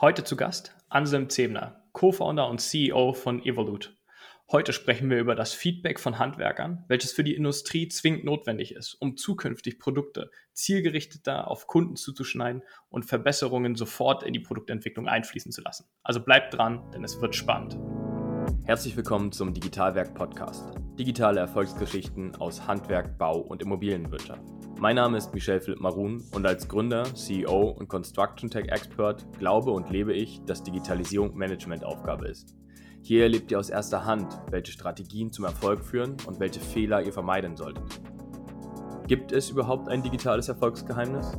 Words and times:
Heute 0.00 0.24
zu 0.24 0.34
Gast 0.34 0.74
Anselm 0.88 1.28
Zebner, 1.28 1.84
Co-Founder 1.92 2.48
und 2.48 2.62
CEO 2.62 3.12
von 3.12 3.44
Evolute. 3.44 3.90
Heute 4.50 4.72
sprechen 4.72 5.10
wir 5.10 5.18
über 5.18 5.34
das 5.34 5.52
Feedback 5.52 6.00
von 6.00 6.18
Handwerkern, 6.18 6.86
welches 6.88 7.12
für 7.12 7.22
die 7.22 7.34
Industrie 7.34 7.86
zwingend 7.88 8.24
notwendig 8.24 8.74
ist, 8.74 8.94
um 8.94 9.18
zukünftig 9.18 9.78
Produkte 9.78 10.30
zielgerichteter 10.54 11.48
auf 11.48 11.66
Kunden 11.66 11.96
zuzuschneiden 11.96 12.62
und 12.88 13.04
Verbesserungen 13.04 13.74
sofort 13.74 14.22
in 14.22 14.32
die 14.32 14.40
Produktentwicklung 14.40 15.06
einfließen 15.06 15.52
zu 15.52 15.60
lassen. 15.60 15.84
Also 16.02 16.24
bleibt 16.24 16.54
dran, 16.54 16.90
denn 16.92 17.04
es 17.04 17.20
wird 17.20 17.36
spannend. 17.36 17.76
Herzlich 18.64 18.96
willkommen 18.96 19.32
zum 19.32 19.52
Digitalwerk 19.52 20.14
Podcast. 20.14 20.66
Digitale 20.98 21.40
Erfolgsgeschichten 21.40 22.36
aus 22.36 22.66
Handwerk, 22.66 23.18
Bau 23.18 23.38
und 23.38 23.60
Immobilienwirtschaft. 23.60 24.44
Mein 24.80 24.96
Name 24.96 25.18
ist 25.18 25.34
Michel 25.34 25.60
Philipp 25.60 25.78
Marun 25.78 26.24
und 26.32 26.46
als 26.46 26.66
Gründer, 26.66 27.04
CEO 27.14 27.68
und 27.78 27.88
Construction 27.88 28.48
Tech 28.48 28.68
Expert 28.68 29.26
glaube 29.38 29.72
und 29.72 29.90
lebe 29.90 30.14
ich, 30.14 30.42
dass 30.46 30.62
Digitalisierung 30.62 31.36
Managementaufgabe 31.36 32.26
ist. 32.26 32.56
Hier 33.02 33.24
erlebt 33.24 33.50
ihr 33.50 33.58
aus 33.58 33.68
erster 33.68 34.06
Hand, 34.06 34.40
welche 34.48 34.72
Strategien 34.72 35.32
zum 35.32 35.44
Erfolg 35.44 35.84
führen 35.84 36.16
und 36.26 36.40
welche 36.40 36.60
Fehler 36.60 37.02
ihr 37.02 37.12
vermeiden 37.12 37.58
solltet. 37.58 37.84
Gibt 39.06 39.32
es 39.32 39.50
überhaupt 39.50 39.90
ein 39.90 40.02
digitales 40.02 40.48
Erfolgsgeheimnis? 40.48 41.36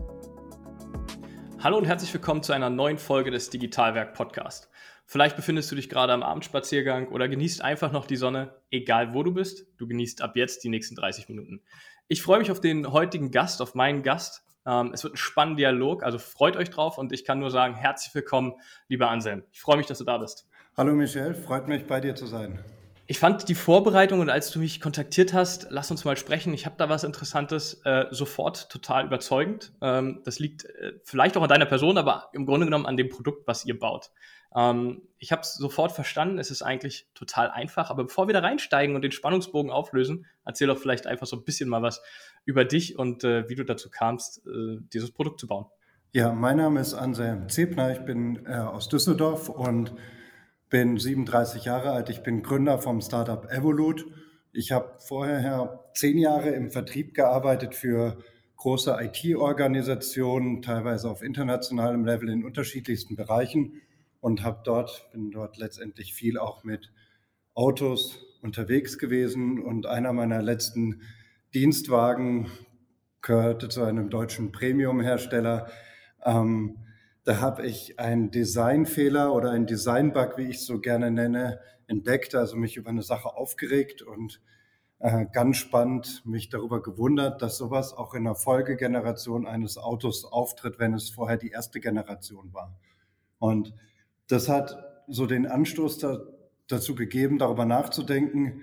Hallo 1.64 1.80
und 1.80 1.86
herzlich 1.86 2.14
willkommen 2.14 2.44
zu 2.44 2.54
einer 2.54 2.70
neuen 2.70 3.00
Folge 3.00 3.32
des 3.32 3.50
Digitalwerk 3.50 4.14
Podcast. 4.14 4.70
Vielleicht 5.08 5.36
befindest 5.36 5.72
du 5.72 5.76
dich 5.76 5.90
gerade 5.90 6.14
am 6.14 6.22
Abendspaziergang 6.22 7.08
oder 7.08 7.28
genießt 7.28 7.64
einfach 7.64 7.92
noch 7.92 8.06
die 8.06 8.18
Sonne, 8.18 8.62
egal 8.70 9.16
wo 9.16 9.24
du 9.24 9.34
bist. 9.34 9.66
Du 9.80 9.88
genießt 9.88 10.22
ab 10.22 10.38
jetzt 10.38 10.64
die 10.64 10.70
nächsten 10.70 10.96
30 10.96 11.28
Minuten. 11.28 11.64
Ich 12.12 12.22
freue 12.22 12.40
mich 12.40 12.52
auf 12.52 12.60
den 12.60 12.92
heutigen 12.92 13.32
Gast, 13.32 13.62
auf 13.62 13.74
meinen 13.74 14.04
Gast. 14.04 14.44
Ähm, 14.66 14.92
es 14.94 15.02
wird 15.06 15.14
ein 15.14 15.18
spannender 15.18 15.60
Dialog, 15.60 16.04
also 16.04 16.18
freut 16.18 16.58
euch 16.58 16.70
drauf 16.70 16.98
und 16.98 17.14
ich 17.14 17.24
kann 17.24 17.40
nur 17.40 17.50
sagen, 17.52 17.74
herzlich 17.74 18.14
willkommen, 18.14 18.56
lieber 18.90 19.10
Anselm. 19.10 19.46
Ich 19.54 19.62
freue 19.62 19.78
mich, 19.78 19.86
dass 19.86 20.00
du 20.00 20.04
da 20.04 20.18
bist. 20.18 20.46
Hallo 20.76 20.94
Michel, 20.94 21.34
freut 21.34 21.70
mich 21.70 21.88
bei 21.88 22.02
dir 22.02 22.14
zu 22.14 22.26
sein. 22.26 22.60
Ich 23.08 23.18
fand 23.18 23.48
die 23.48 23.56
Vorbereitung 23.56 24.20
und 24.20 24.30
als 24.30 24.52
du 24.52 24.60
mich 24.60 24.82
kontaktiert 24.82 25.32
hast, 25.34 25.68
lass 25.70 25.90
uns 25.90 26.04
mal 26.04 26.18
sprechen. 26.18 26.54
Ich 26.54 26.66
habe 26.66 26.76
da 26.78 26.90
was 26.90 27.06
Interessantes, 27.06 27.82
äh, 27.86 28.08
sofort 28.12 28.70
total 28.70 29.06
überzeugend. 29.06 29.72
Ähm, 29.82 30.20
das 30.26 30.38
liegt 30.40 30.66
äh, 30.66 30.92
vielleicht 31.06 31.38
auch 31.38 31.44
an 31.44 31.50
deiner 31.50 31.66
Person, 31.66 31.98
aber 31.98 32.28
im 32.34 32.46
Grunde 32.46 32.66
genommen 32.66 32.88
an 32.88 32.98
dem 32.98 33.08
Produkt, 33.08 33.48
was 33.48 33.66
ihr 33.66 33.80
baut. 33.80 34.12
Ähm, 34.56 35.02
ich 35.18 35.32
habe 35.32 35.42
es 35.42 35.54
sofort 35.54 35.92
verstanden, 35.92 36.40
es 36.40 36.52
ist 36.52 36.62
eigentlich 36.62 37.08
total 37.14 37.50
einfach. 37.50 37.90
Aber 37.90 38.04
bevor 38.06 38.28
wir 38.28 38.34
da 38.34 38.40
reinsteigen 38.40 38.96
und 38.96 39.04
den 39.04 39.12
Spannungsbogen 39.12 39.72
auflösen, 39.72 40.26
erzähl 40.46 40.68
doch 40.68 40.78
vielleicht 40.78 41.08
einfach 41.08 41.28
so 41.28 41.38
ein 41.38 41.44
bisschen 41.44 41.70
mal 41.70 41.82
was 41.82 42.02
über 42.46 42.66
dich 42.66 42.98
und 42.98 43.24
äh, 43.24 43.48
wie 43.50 43.56
du 43.56 43.64
dazu 43.64 43.90
kamst, 43.90 44.46
äh, 44.48 44.78
dieses 44.94 45.12
Produkt 45.12 45.40
zu 45.40 45.48
bauen. 45.48 45.66
Ja, 46.14 46.34
mein 46.34 46.58
Name 46.58 46.82
ist 46.82 46.94
Anselm 46.94 47.48
Zebner, 47.48 47.92
ich 47.94 48.00
bin 48.00 48.46
äh, 48.46 48.56
aus 48.56 48.90
Düsseldorf 48.90 49.48
und 49.48 49.94
bin 50.70 50.98
37 50.98 51.66
Jahre 51.66 51.92
alt. 51.92 52.10
Ich 52.10 52.24
bin 52.24 52.44
Gründer 52.44 52.80
vom 52.80 53.02
Startup 53.02 53.46
Evolut. 53.52 54.06
Ich 54.54 54.72
habe 54.72 54.96
vorher 55.00 55.86
zehn 55.94 56.18
Jahre 56.18 56.50
im 56.50 56.72
Vertrieb 56.72 57.14
gearbeitet 57.14 57.76
für 57.76 58.18
große 58.58 58.98
IT-Organisationen, 59.00 60.62
teilweise 60.62 61.10
auf 61.10 61.22
internationalem 61.22 62.06
Level 62.06 62.30
in 62.30 62.44
unterschiedlichsten 62.44 63.16
Bereichen 63.16 63.82
und 64.22 64.44
habe 64.44 64.62
dort, 64.64 65.10
bin 65.12 65.32
dort 65.32 65.58
letztendlich 65.58 66.14
viel 66.14 66.38
auch 66.38 66.64
mit 66.64 66.92
Autos 67.54 68.20
unterwegs 68.42 68.98
gewesen 68.98 69.60
und 69.60 69.86
einer 69.86 70.14
meiner 70.14 70.42
letzten 70.42 71.02
Dienstwagen 71.54 72.50
gehörte 73.22 73.68
zu 73.68 73.84
einem 73.84 74.10
deutschen 74.10 74.52
Premium-Hersteller. 74.52 75.70
Ähm, 76.24 76.78
da 77.24 77.40
habe 77.40 77.68
ich 77.68 78.00
einen 78.00 78.32
Designfehler 78.32 79.34
oder 79.34 79.52
einen 79.52 79.68
Designbug, 79.68 80.38
wie 80.38 80.48
ich 80.48 80.58
es 80.58 80.66
so 80.66 80.80
gerne 80.80 81.12
nenne, 81.12 81.60
entdeckt, 81.88 82.34
also 82.34 82.56
mich 82.56 82.78
über 82.78 82.90
eine 82.90 83.04
Sache 83.04 83.36
aufgeregt 83.36 84.02
und 84.02 84.42
äh, 85.00 85.26
ganz 85.32 85.58
spannend 85.58 86.26
mich 86.26 86.50
darüber 86.50 86.82
gewundert, 86.82 87.42
dass 87.42 87.58
sowas 87.58 87.94
auch 87.94 88.14
in 88.14 88.24
der 88.24 88.36
Folgegeneration 88.36 89.46
eines 89.46 89.78
Autos 89.78 90.26
auftritt, 90.26 90.80
wenn 90.80 90.94
es 90.94 91.10
vorher 91.10 91.38
die 91.38 91.50
erste 91.50 91.80
Generation 91.80 92.54
war. 92.54 92.80
Und 93.40 93.74
das 94.32 94.48
hat 94.48 94.78
so 95.08 95.26
den 95.26 95.46
Anstoß 95.46 95.98
da, 96.00 96.20
dazu 96.68 96.96
gegeben, 96.96 97.38
darüber 97.38 97.66
nachzudenken, 97.66 98.62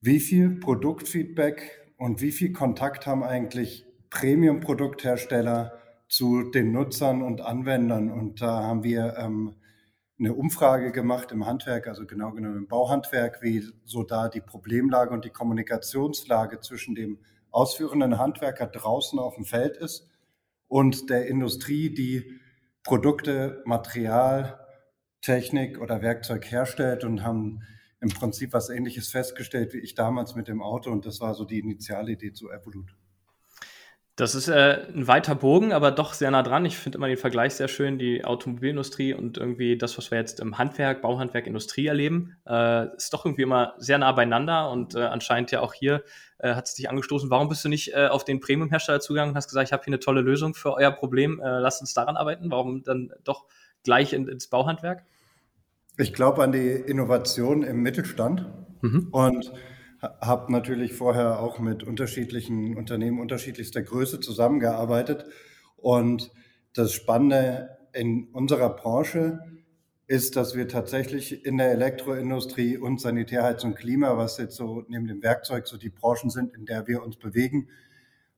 wie 0.00 0.20
viel 0.20 0.50
Produktfeedback 0.50 1.94
und 1.96 2.20
wie 2.20 2.32
viel 2.32 2.52
Kontakt 2.52 3.06
haben 3.06 3.22
eigentlich 3.22 3.86
Premium-Produkthersteller 4.10 5.78
zu 6.08 6.50
den 6.50 6.72
Nutzern 6.72 7.22
und 7.22 7.40
Anwendern. 7.40 8.10
Und 8.10 8.42
da 8.42 8.62
haben 8.62 8.84
wir 8.84 9.16
ähm, 9.16 9.54
eine 10.18 10.34
Umfrage 10.34 10.92
gemacht 10.92 11.32
im 11.32 11.46
Handwerk, 11.46 11.86
also 11.86 12.04
genau 12.04 12.32
genommen 12.32 12.58
im 12.58 12.68
Bauhandwerk, 12.68 13.40
wie 13.42 13.64
so 13.84 14.02
da 14.02 14.28
die 14.28 14.40
Problemlage 14.40 15.12
und 15.12 15.24
die 15.24 15.30
Kommunikationslage 15.30 16.60
zwischen 16.60 16.94
dem 16.94 17.18
ausführenden 17.50 18.18
Handwerker 18.18 18.66
draußen 18.66 19.18
auf 19.18 19.36
dem 19.36 19.44
Feld 19.44 19.76
ist 19.78 20.10
und 20.68 21.08
der 21.08 21.26
Industrie, 21.26 21.94
die 21.94 22.41
Produkte, 22.84 23.62
Material, 23.64 24.58
Technik 25.20 25.80
oder 25.80 26.02
Werkzeug 26.02 26.50
herstellt 26.50 27.04
und 27.04 27.22
haben 27.22 27.60
im 28.00 28.08
Prinzip 28.08 28.52
was 28.52 28.68
Ähnliches 28.68 29.08
festgestellt 29.08 29.72
wie 29.72 29.78
ich 29.78 29.94
damals 29.94 30.34
mit 30.34 30.48
dem 30.48 30.60
Auto 30.60 30.90
und 30.90 31.06
das 31.06 31.20
war 31.20 31.34
so 31.34 31.44
die 31.44 31.60
Initialidee 31.60 32.32
zu 32.32 32.50
Evolut. 32.50 32.96
Das 34.16 34.34
ist 34.34 34.48
äh, 34.48 34.86
ein 34.94 35.06
weiter 35.06 35.34
Bogen, 35.34 35.72
aber 35.72 35.90
doch 35.90 36.12
sehr 36.12 36.30
nah 36.30 36.42
dran. 36.42 36.66
Ich 36.66 36.76
finde 36.76 36.98
immer 36.98 37.08
den 37.08 37.16
Vergleich 37.16 37.54
sehr 37.54 37.68
schön, 37.68 37.98
die 37.98 38.26
Automobilindustrie 38.26 39.14
und 39.14 39.38
irgendwie 39.38 39.78
das, 39.78 39.96
was 39.96 40.10
wir 40.10 40.18
jetzt 40.18 40.38
im 40.40 40.58
Handwerk, 40.58 41.00
Bauhandwerk, 41.00 41.46
Industrie 41.46 41.86
erleben, 41.86 42.36
äh, 42.46 42.94
ist 42.94 43.14
doch 43.14 43.24
irgendwie 43.24 43.42
immer 43.42 43.72
sehr 43.78 43.96
nah 43.96 44.12
beieinander 44.12 44.70
und 44.70 44.94
äh, 44.94 45.00
anscheinend 45.00 45.50
ja 45.50 45.60
auch 45.60 45.72
hier 45.72 46.02
äh, 46.36 46.54
hat 46.54 46.66
es 46.66 46.74
dich 46.74 46.90
angestoßen. 46.90 47.30
Warum 47.30 47.48
bist 47.48 47.64
du 47.64 47.70
nicht 47.70 47.94
äh, 47.94 48.08
auf 48.08 48.24
den 48.24 48.40
Premium-Hersteller 48.40 49.00
zugegangen 49.00 49.30
und 49.30 49.36
hast 49.36 49.48
gesagt, 49.48 49.68
ich 49.68 49.72
habe 49.72 49.82
hier 49.82 49.92
eine 49.92 50.00
tolle 50.00 50.20
Lösung 50.20 50.52
für 50.54 50.74
euer 50.74 50.90
Problem, 50.90 51.40
äh, 51.40 51.58
lasst 51.60 51.80
uns 51.80 51.94
daran 51.94 52.18
arbeiten? 52.18 52.50
Warum 52.50 52.82
dann 52.82 53.12
doch 53.24 53.46
gleich 53.82 54.12
in, 54.12 54.28
ins 54.28 54.46
Bauhandwerk? 54.46 55.04
Ich 55.96 56.12
glaube 56.12 56.42
an 56.42 56.52
die 56.52 56.68
Innovation 56.68 57.62
im 57.62 57.80
Mittelstand 57.80 58.46
mhm. 58.82 59.08
und 59.10 59.52
habe 60.02 60.52
natürlich 60.52 60.92
vorher 60.92 61.38
auch 61.38 61.58
mit 61.60 61.84
unterschiedlichen 61.84 62.76
Unternehmen 62.76 63.20
unterschiedlichster 63.20 63.82
Größe 63.82 64.20
zusammengearbeitet. 64.20 65.26
Und 65.76 66.32
das 66.74 66.92
Spannende 66.92 67.78
in 67.92 68.28
unserer 68.32 68.70
Branche 68.70 69.40
ist, 70.08 70.36
dass 70.36 70.56
wir 70.56 70.68
tatsächlich 70.68 71.46
in 71.46 71.58
der 71.58 71.70
Elektroindustrie 71.70 72.76
und 72.76 73.00
Sanitärheizung 73.00 73.74
Klima, 73.74 74.16
was 74.16 74.38
jetzt 74.38 74.56
so 74.56 74.84
neben 74.88 75.06
dem 75.06 75.22
Werkzeug 75.22 75.66
so 75.68 75.76
die 75.76 75.90
Branchen 75.90 76.30
sind, 76.30 76.54
in 76.54 76.66
der 76.66 76.86
wir 76.88 77.02
uns 77.02 77.16
bewegen, 77.16 77.68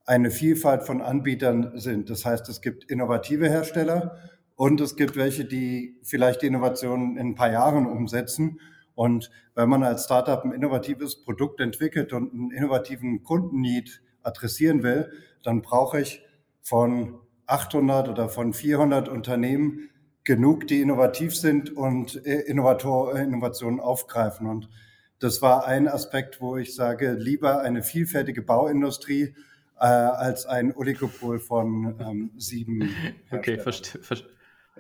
eine 0.04 0.30
Vielfalt 0.30 0.82
von 0.82 1.00
Anbietern 1.00 1.78
sind. 1.78 2.10
Das 2.10 2.26
heißt, 2.26 2.48
es 2.50 2.60
gibt 2.60 2.84
innovative 2.84 3.48
Hersteller 3.48 4.18
und 4.54 4.80
es 4.82 4.96
gibt 4.96 5.16
welche, 5.16 5.46
die 5.46 5.98
vielleicht 6.02 6.42
die 6.42 6.46
Innovationen 6.46 7.16
in 7.16 7.28
ein 7.28 7.34
paar 7.34 7.50
Jahren 7.50 7.86
umsetzen 7.86 8.60
und 8.94 9.30
wenn 9.54 9.68
man 9.68 9.82
als 9.82 10.04
Startup 10.04 10.44
ein 10.44 10.52
innovatives 10.52 11.22
Produkt 11.22 11.60
entwickelt 11.60 12.12
und 12.12 12.32
einen 12.32 12.50
innovativen 12.50 13.22
Kundenneed 13.22 14.02
adressieren 14.22 14.82
will, 14.82 15.10
dann 15.42 15.62
brauche 15.62 16.00
ich 16.00 16.22
von 16.62 17.18
800 17.46 18.08
oder 18.08 18.28
von 18.28 18.54
400 18.54 19.08
Unternehmen 19.08 19.90
genug, 20.24 20.66
die 20.66 20.80
innovativ 20.80 21.36
sind 21.36 21.76
und 21.76 22.24
äh, 22.24 22.40
Innovator, 22.40 23.14
Innovationen 23.16 23.80
aufgreifen. 23.80 24.46
Und 24.46 24.70
das 25.18 25.42
war 25.42 25.66
ein 25.66 25.86
Aspekt, 25.86 26.40
wo 26.40 26.56
ich 26.56 26.74
sage, 26.74 27.12
lieber 27.12 27.60
eine 27.60 27.82
vielfältige 27.82 28.42
Bauindustrie 28.42 29.34
äh, 29.78 29.84
als 29.84 30.46
ein 30.46 30.74
Oligopol 30.74 31.38
von 31.38 31.96
ähm, 32.00 32.30
sieben. 32.36 32.90
Okay. 33.30 33.58
Verste 33.58 33.98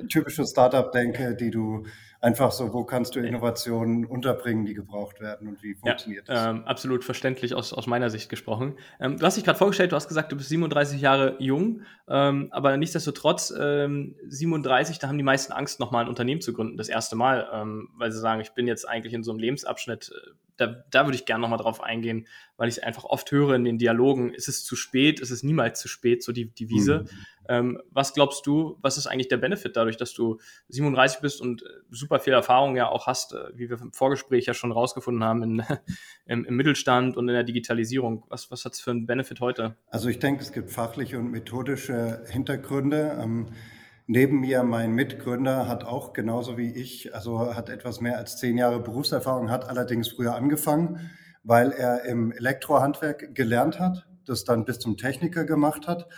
typische 0.08 0.44
Startup-Denke, 0.46 1.34
die 1.34 1.50
du 1.50 1.86
einfach 2.24 2.52
so, 2.52 2.72
wo 2.72 2.84
kannst 2.84 3.14
du 3.14 3.20
Innovationen 3.20 4.06
unterbringen, 4.06 4.64
die 4.64 4.72
gebraucht 4.72 5.20
werden 5.20 5.46
und 5.46 5.62
wie 5.62 5.74
funktioniert 5.74 6.26
ja, 6.26 6.34
das? 6.34 6.46
Ähm, 6.46 6.64
absolut 6.64 7.04
verständlich 7.04 7.54
aus, 7.54 7.74
aus 7.74 7.86
meiner 7.86 8.08
Sicht 8.08 8.30
gesprochen. 8.30 8.78
Ähm, 8.98 9.18
du 9.18 9.26
hast 9.26 9.36
dich 9.36 9.44
gerade 9.44 9.58
vorgestellt, 9.58 9.92
du 9.92 9.96
hast 9.96 10.08
gesagt, 10.08 10.32
du 10.32 10.36
bist 10.36 10.48
37 10.48 11.00
Jahre 11.02 11.36
jung, 11.38 11.82
ähm, 12.08 12.48
aber 12.50 12.76
nichtsdestotrotz 12.78 13.48
37, 13.48 13.58
ähm, 13.58 15.00
da 15.00 15.08
haben 15.08 15.18
die 15.18 15.24
meisten 15.24 15.52
Angst, 15.52 15.80
nochmal 15.80 16.04
ein 16.04 16.08
Unternehmen 16.08 16.40
zu 16.40 16.54
gründen, 16.54 16.78
das 16.78 16.88
erste 16.88 17.14
Mal, 17.14 17.46
ähm, 17.52 17.90
weil 17.98 18.10
sie 18.10 18.20
sagen, 18.20 18.40
ich 18.40 18.52
bin 18.52 18.66
jetzt 18.66 18.88
eigentlich 18.88 19.12
in 19.12 19.22
so 19.22 19.30
einem 19.30 19.40
Lebensabschnitt, 19.40 20.10
äh, 20.14 20.30
da, 20.56 20.84
da 20.90 21.04
würde 21.04 21.16
ich 21.16 21.26
gerne 21.26 21.42
nochmal 21.42 21.58
drauf 21.58 21.82
eingehen, 21.82 22.26
weil 22.56 22.68
ich 22.68 22.84
einfach 22.84 23.04
oft 23.04 23.30
höre 23.32 23.54
in 23.54 23.64
den 23.64 23.78
Dialogen, 23.78 24.32
ist 24.32 24.48
es 24.48 24.64
zu 24.64 24.76
spät, 24.76 25.20
ist 25.20 25.30
es 25.30 25.42
niemals 25.42 25.80
zu 25.80 25.88
spät, 25.88 26.22
so 26.22 26.32
die 26.32 26.54
Devise. 26.54 27.00
Mhm. 27.00 27.26
Ähm, 27.48 27.82
was 27.90 28.14
glaubst 28.14 28.46
du, 28.46 28.78
was 28.80 28.96
ist 28.96 29.06
eigentlich 29.06 29.28
der 29.28 29.36
Benefit 29.36 29.76
dadurch, 29.76 29.96
dass 29.96 30.14
du 30.14 30.38
37 30.68 31.20
bist 31.20 31.40
und 31.40 31.62
äh, 31.62 31.66
super 31.90 32.18
viel 32.20 32.32
Erfahrung 32.32 32.76
ja 32.76 32.88
auch 32.88 33.06
hast, 33.06 33.34
äh, 33.34 33.50
wie 33.54 33.68
wir 33.68 33.80
im 33.80 33.92
Vorgespräch 33.92 34.46
ja 34.46 34.54
schon 34.54 34.72
rausgefunden 34.72 35.24
haben, 35.24 35.42
in, 35.42 35.62
im, 36.26 36.44
im, 36.44 36.56
Mittelstand 36.56 37.16
und 37.16 37.28
in 37.28 37.34
der 37.34 37.44
Digitalisierung? 37.44 38.24
Was, 38.28 38.50
was 38.50 38.64
hat 38.64 38.74
es 38.74 38.80
für 38.80 38.92
einen 38.92 39.06
Benefit 39.06 39.40
heute? 39.40 39.76
Also 39.88 40.08
ich 40.08 40.18
denke, 40.18 40.42
es 40.42 40.52
gibt 40.52 40.70
fachliche 40.70 41.18
und 41.18 41.30
methodische 41.30 42.24
Hintergründe. 42.30 43.18
Ähm, 43.20 43.48
neben 44.06 44.40
mir 44.40 44.62
mein 44.62 44.92
Mitgründer 44.92 45.68
hat 45.68 45.84
auch 45.84 46.12
genauso 46.12 46.58
wie 46.58 46.70
ich, 46.72 47.14
also 47.14 47.54
hat 47.54 47.68
etwas 47.68 48.00
mehr 48.00 48.18
als 48.18 48.36
zehn 48.36 48.58
Jahre 48.58 48.80
Berufserfahrung, 48.80 49.50
hat 49.50 49.68
allerdings 49.68 50.08
früher 50.08 50.34
angefangen, 50.34 51.10
weil 51.42 51.72
er 51.72 52.04
im 52.04 52.32
Elektrohandwerk 52.32 53.34
gelernt 53.34 53.78
hat, 53.78 54.06
das 54.26 54.44
dann 54.44 54.64
bis 54.64 54.78
zum 54.78 54.96
Techniker 54.96 55.44
gemacht 55.44 55.86
hat, 55.86 56.08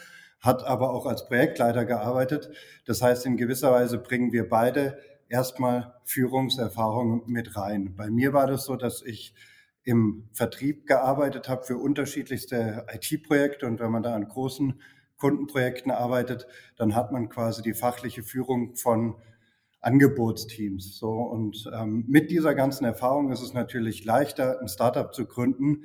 hat 0.41 0.65
aber 0.65 0.93
auch 0.93 1.07
als 1.07 1.27
Projektleiter 1.27 1.85
gearbeitet. 1.85 2.51
Das 2.87 3.03
heißt, 3.03 3.27
in 3.27 3.37
gewisser 3.37 3.73
Weise 3.73 3.99
bringen 3.99 4.33
wir 4.33 4.49
beide 4.49 4.99
erstmal 5.29 5.95
Führungserfahrung 6.05 7.23
mit 7.27 7.57
rein. 7.57 7.95
Bei 7.97 8.11
mir 8.11 8.33
war 8.33 8.47
das 8.47 8.65
so, 8.65 8.77
dass 8.77 9.03
ich 9.03 9.35
im 9.83 10.29
Vertrieb 10.33 10.87
gearbeitet 10.87 11.49
habe 11.49 11.65
für 11.65 11.77
unterschiedlichste 11.77 12.87
IT-Projekte 12.93 13.67
und 13.67 13.79
wenn 13.79 13.91
man 13.91 14.03
da 14.03 14.15
an 14.15 14.27
großen 14.27 14.81
Kundenprojekten 15.17 15.91
arbeitet, 15.91 16.47
dann 16.77 16.95
hat 16.95 17.13
man 17.13 17.29
quasi 17.29 17.63
die 17.63 17.75
fachliche 17.75 18.23
Führung 18.23 18.77
von 18.77 19.17
Angebotsteams. 19.81 20.99
So 20.99 21.11
und 21.11 21.71
ähm, 21.73 22.05
mit 22.09 22.31
dieser 22.31 22.55
ganzen 22.55 22.85
Erfahrung 22.85 23.31
ist 23.31 23.43
es 23.43 23.55
natürlich 23.55 24.05
leichter, 24.05 24.61
ein 24.61 24.69
Startup 24.69 25.15
zu 25.15 25.27
gründen 25.27 25.85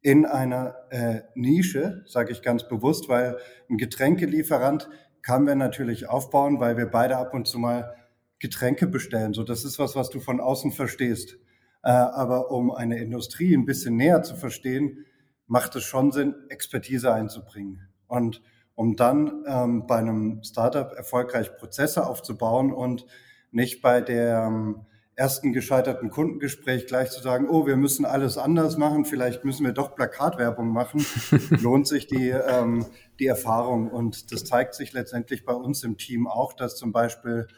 in 0.00 0.26
einer 0.26 0.74
äh, 0.90 1.22
Nische, 1.34 2.04
sage 2.06 2.32
ich 2.32 2.42
ganz 2.42 2.68
bewusst, 2.68 3.08
weil 3.08 3.38
ein 3.68 3.76
Getränkelieferant 3.76 4.88
kann 5.22 5.44
man 5.44 5.58
natürlich 5.58 6.08
aufbauen, 6.08 6.60
weil 6.60 6.76
wir 6.76 6.86
beide 6.86 7.16
ab 7.16 7.34
und 7.34 7.46
zu 7.46 7.58
mal 7.58 7.94
Getränke 8.38 8.86
bestellen. 8.86 9.32
So, 9.32 9.42
das 9.42 9.64
ist 9.64 9.78
was, 9.78 9.96
was 9.96 10.10
du 10.10 10.20
von 10.20 10.40
außen 10.40 10.72
verstehst. 10.72 11.38
Äh, 11.82 11.90
aber 11.90 12.50
um 12.50 12.70
eine 12.70 12.98
Industrie 12.98 13.56
ein 13.56 13.64
bisschen 13.64 13.96
näher 13.96 14.22
zu 14.22 14.36
verstehen, 14.36 15.06
macht 15.46 15.76
es 15.76 15.84
schon 15.84 16.12
Sinn, 16.12 16.34
Expertise 16.48 17.12
einzubringen. 17.12 17.88
Und 18.06 18.42
um 18.76 18.94
dann 18.94 19.44
ähm, 19.48 19.86
bei 19.86 19.96
einem 19.96 20.42
Startup 20.44 20.92
erfolgreich 20.92 21.56
Prozesse 21.56 22.06
aufzubauen 22.06 22.72
und 22.72 23.06
nicht 23.50 23.82
bei 23.82 24.00
der 24.00 24.44
ähm, 24.46 24.86
ersten 25.16 25.54
gescheiterten 25.54 26.10
Kundengespräch 26.10 26.86
gleich 26.86 27.10
zu 27.10 27.22
sagen, 27.22 27.48
oh, 27.48 27.66
wir 27.66 27.76
müssen 27.76 28.04
alles 28.04 28.36
anders 28.36 28.76
machen, 28.76 29.06
vielleicht 29.06 29.46
müssen 29.46 29.64
wir 29.64 29.72
doch 29.72 29.94
Plakatwerbung 29.94 30.68
machen, 30.68 31.04
lohnt 31.62 31.88
sich 31.88 32.06
die, 32.06 32.28
ähm, 32.28 32.84
die 33.18 33.26
Erfahrung. 33.26 33.90
Und 33.90 34.30
das 34.30 34.44
zeigt 34.44 34.74
sich 34.74 34.92
letztendlich 34.92 35.46
bei 35.46 35.54
uns 35.54 35.82
im 35.82 35.96
Team 35.96 36.26
auch, 36.26 36.52
dass 36.52 36.76
zum 36.76 36.92
Beispiel 36.92 37.48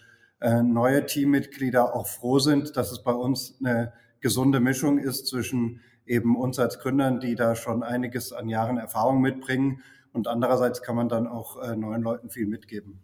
äh, 0.40 0.62
neue 0.62 1.04
Teammitglieder 1.04 1.96
auch 1.96 2.06
froh 2.06 2.38
sind, 2.38 2.76
dass 2.76 2.92
es 2.92 3.02
bei 3.02 3.12
uns 3.12 3.56
eine 3.58 3.92
gesunde 4.20 4.60
Mischung 4.60 4.98
ist 4.98 5.26
zwischen 5.26 5.80
eben 6.06 6.36
uns 6.36 6.60
als 6.60 6.78
Gründern, 6.78 7.18
die 7.18 7.34
da 7.34 7.56
schon 7.56 7.82
einiges 7.82 8.32
an 8.32 8.48
Jahren 8.48 8.78
Erfahrung 8.78 9.20
mitbringen 9.20 9.82
und 10.12 10.28
andererseits 10.28 10.82
kann 10.82 10.96
man 10.96 11.08
dann 11.08 11.26
auch 11.26 11.62
äh, 11.62 11.76
neuen 11.76 12.02
Leuten 12.02 12.30
viel 12.30 12.46
mitgeben. 12.46 13.00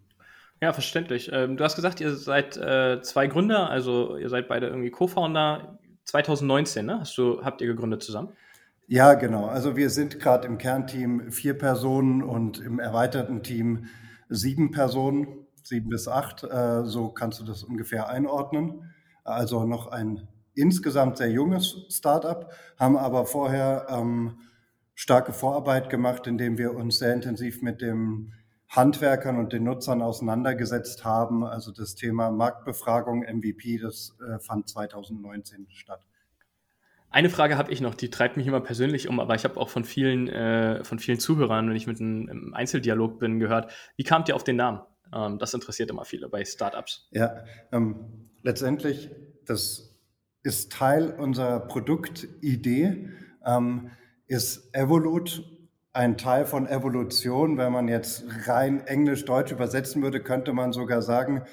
Ja, 0.60 0.72
verständlich. 0.72 1.30
Ähm, 1.32 1.56
du 1.56 1.64
hast 1.64 1.76
gesagt, 1.76 2.00
ihr 2.00 2.14
seid 2.14 2.56
äh, 2.56 3.00
zwei 3.02 3.26
Gründer, 3.26 3.68
also 3.68 4.16
ihr 4.16 4.28
seid 4.28 4.48
beide 4.48 4.68
irgendwie 4.68 4.90
Co-Founder. 4.90 5.78
2019, 6.04 6.84
ne? 6.84 7.00
Hast 7.00 7.16
du, 7.16 7.42
habt 7.42 7.62
ihr 7.62 7.66
gegründet 7.66 8.02
zusammen? 8.02 8.28
Ja, 8.86 9.14
genau. 9.14 9.46
Also 9.46 9.74
wir 9.74 9.88
sind 9.88 10.20
gerade 10.20 10.46
im 10.46 10.58
Kernteam 10.58 11.32
vier 11.32 11.56
Personen 11.56 12.22
und 12.22 12.60
im 12.60 12.78
erweiterten 12.78 13.42
Team 13.42 13.86
sieben 14.28 14.70
Personen 14.70 15.44
sieben 15.66 15.88
bis 15.88 16.08
acht, 16.08 16.44
äh, 16.44 16.84
so 16.84 17.08
kannst 17.08 17.40
du 17.40 17.44
das 17.44 17.64
ungefähr 17.64 18.08
einordnen. 18.08 18.92
Also 19.24 19.64
noch 19.64 19.88
ein 19.88 20.28
insgesamt 20.54 21.16
sehr 21.16 21.30
junges 21.30 21.86
Startup, 21.88 22.52
haben 22.78 22.96
aber 22.96 23.26
vorher 23.26 23.86
ähm, 23.88 24.38
starke 24.94 25.32
Vorarbeit 25.32 25.90
gemacht, 25.90 26.26
indem 26.26 26.58
wir 26.58 26.74
uns 26.74 26.98
sehr 26.98 27.12
intensiv 27.14 27.62
mit 27.62 27.80
den 27.80 28.34
Handwerkern 28.68 29.38
und 29.38 29.52
den 29.52 29.64
Nutzern 29.64 30.02
auseinandergesetzt 30.02 31.04
haben. 31.04 31.44
Also 31.44 31.72
das 31.72 31.94
Thema 31.94 32.30
Marktbefragung, 32.30 33.20
MVP, 33.22 33.78
das 33.78 34.16
äh, 34.20 34.38
fand 34.38 34.68
2019 34.68 35.66
statt. 35.70 36.04
Eine 37.10 37.30
Frage 37.30 37.56
habe 37.56 37.72
ich 37.72 37.80
noch, 37.80 37.94
die 37.94 38.10
treibt 38.10 38.36
mich 38.36 38.46
immer 38.46 38.60
persönlich 38.60 39.08
um, 39.08 39.20
aber 39.20 39.36
ich 39.36 39.44
habe 39.44 39.60
auch 39.60 39.68
von 39.68 39.84
vielen, 39.84 40.28
äh, 40.28 40.82
von 40.82 40.98
vielen 40.98 41.20
Zuhörern, 41.20 41.68
wenn 41.68 41.76
ich 41.76 41.86
mit 41.86 42.00
einem 42.00 42.52
Einzeldialog 42.54 43.20
bin, 43.20 43.38
gehört. 43.38 43.70
Wie 43.96 44.02
kamt 44.02 44.28
ihr 44.28 44.34
auf 44.34 44.42
den 44.42 44.56
Namen? 44.56 44.80
Ähm, 45.12 45.38
das 45.38 45.54
interessiert 45.54 45.90
immer 45.90 46.04
viele 46.04 46.28
bei 46.28 46.44
Startups. 46.44 47.08
Ja, 47.12 47.44
ähm, 47.70 48.30
letztendlich, 48.42 49.10
das 49.46 49.96
ist 50.42 50.72
Teil 50.72 51.12
unserer 51.12 51.60
Produktidee, 51.60 53.10
ähm, 53.46 53.92
ist 54.34 54.74
Evolut 54.74 55.44
ein 55.92 56.18
Teil 56.18 56.44
von 56.44 56.66
Evolution. 56.66 57.56
Wenn 57.56 57.72
man 57.72 57.86
jetzt 57.86 58.24
rein 58.48 58.84
Englisch-Deutsch 58.84 59.52
übersetzen 59.52 60.02
würde, 60.02 60.20
könnte 60.20 60.52
man 60.52 60.72
sogar 60.72 61.02
sagen, 61.02 61.44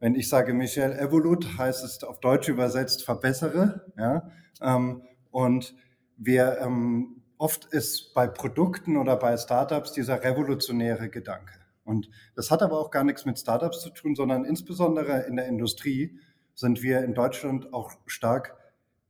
wenn 0.00 0.16
ich 0.16 0.28
sage 0.28 0.52
Michel 0.52 0.92
Evolut, 0.92 1.56
heißt 1.56 1.84
es 1.84 2.02
auf 2.02 2.18
Deutsch 2.18 2.48
übersetzt 2.48 3.04
verbessere. 3.04 3.92
Ja? 3.96 4.28
Ähm, 4.60 5.02
und 5.30 5.76
wir 6.16 6.58
ähm, 6.60 7.22
oft 7.38 7.66
ist 7.66 8.12
bei 8.12 8.26
Produkten 8.26 8.96
oder 8.96 9.16
bei 9.16 9.36
Startups 9.36 9.92
dieser 9.92 10.24
revolutionäre 10.24 11.10
Gedanke. 11.10 11.60
Und 11.84 12.10
das 12.34 12.50
hat 12.50 12.60
aber 12.60 12.80
auch 12.80 12.90
gar 12.90 13.04
nichts 13.04 13.24
mit 13.24 13.38
Startups 13.38 13.82
zu 13.82 13.90
tun, 13.90 14.16
sondern 14.16 14.44
insbesondere 14.44 15.26
in 15.28 15.36
der 15.36 15.46
Industrie 15.46 16.18
sind 16.56 16.82
wir 16.82 17.04
in 17.04 17.14
Deutschland 17.14 17.72
auch 17.72 17.92
stark 18.06 18.56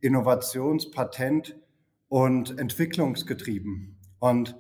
innovations-, 0.03 0.91
Patent- 0.91 1.57
und 2.11 2.59
entwicklungsgetrieben. 2.59 3.99
Und 4.19 4.55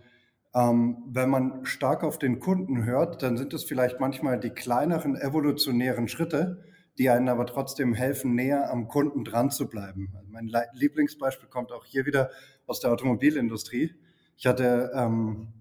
ähm, 0.54 1.04
wenn 1.08 1.28
man 1.28 1.66
stark 1.66 2.02
auf 2.02 2.18
den 2.18 2.40
Kunden 2.40 2.86
hört, 2.86 3.22
dann 3.22 3.36
sind 3.36 3.52
es 3.52 3.64
vielleicht 3.64 4.00
manchmal 4.00 4.40
die 4.40 4.50
kleineren 4.50 5.16
evolutionären 5.16 6.08
Schritte, 6.08 6.64
die 6.96 7.10
einen 7.10 7.28
aber 7.28 7.44
trotzdem 7.44 7.92
helfen, 7.92 8.34
näher 8.34 8.70
am 8.70 8.88
Kunden 8.88 9.24
dran 9.24 9.50
zu 9.50 9.68
bleiben. 9.68 10.14
Also 10.16 10.30
mein 10.30 10.50
Lieblingsbeispiel 10.72 11.50
kommt 11.50 11.72
auch 11.72 11.84
hier 11.84 12.06
wieder 12.06 12.30
aus 12.66 12.80
der 12.80 12.92
Automobilindustrie. 12.92 13.94
Ich 14.38 14.46
hatte 14.46 14.90
ähm, 14.94 15.60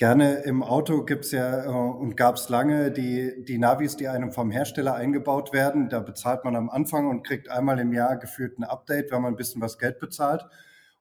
Gerne 0.00 0.36
im 0.44 0.62
Auto 0.62 1.04
gibt's 1.04 1.30
ja 1.30 1.64
äh, 1.64 1.68
und 1.68 2.16
gab's 2.16 2.48
lange 2.48 2.90
die, 2.90 3.44
die 3.44 3.58
Navis, 3.58 3.98
die 3.98 4.08
einem 4.08 4.32
vom 4.32 4.50
Hersteller 4.50 4.94
eingebaut 4.94 5.52
werden. 5.52 5.90
Da 5.90 6.00
bezahlt 6.00 6.42
man 6.42 6.56
am 6.56 6.70
Anfang 6.70 7.06
und 7.10 7.22
kriegt 7.22 7.50
einmal 7.50 7.78
im 7.78 7.92
Jahr 7.92 8.16
gefühlt 8.16 8.58
ein 8.58 8.64
Update, 8.64 9.12
wenn 9.12 9.20
man 9.20 9.34
ein 9.34 9.36
bisschen 9.36 9.60
was 9.60 9.78
Geld 9.78 9.98
bezahlt. 9.98 10.46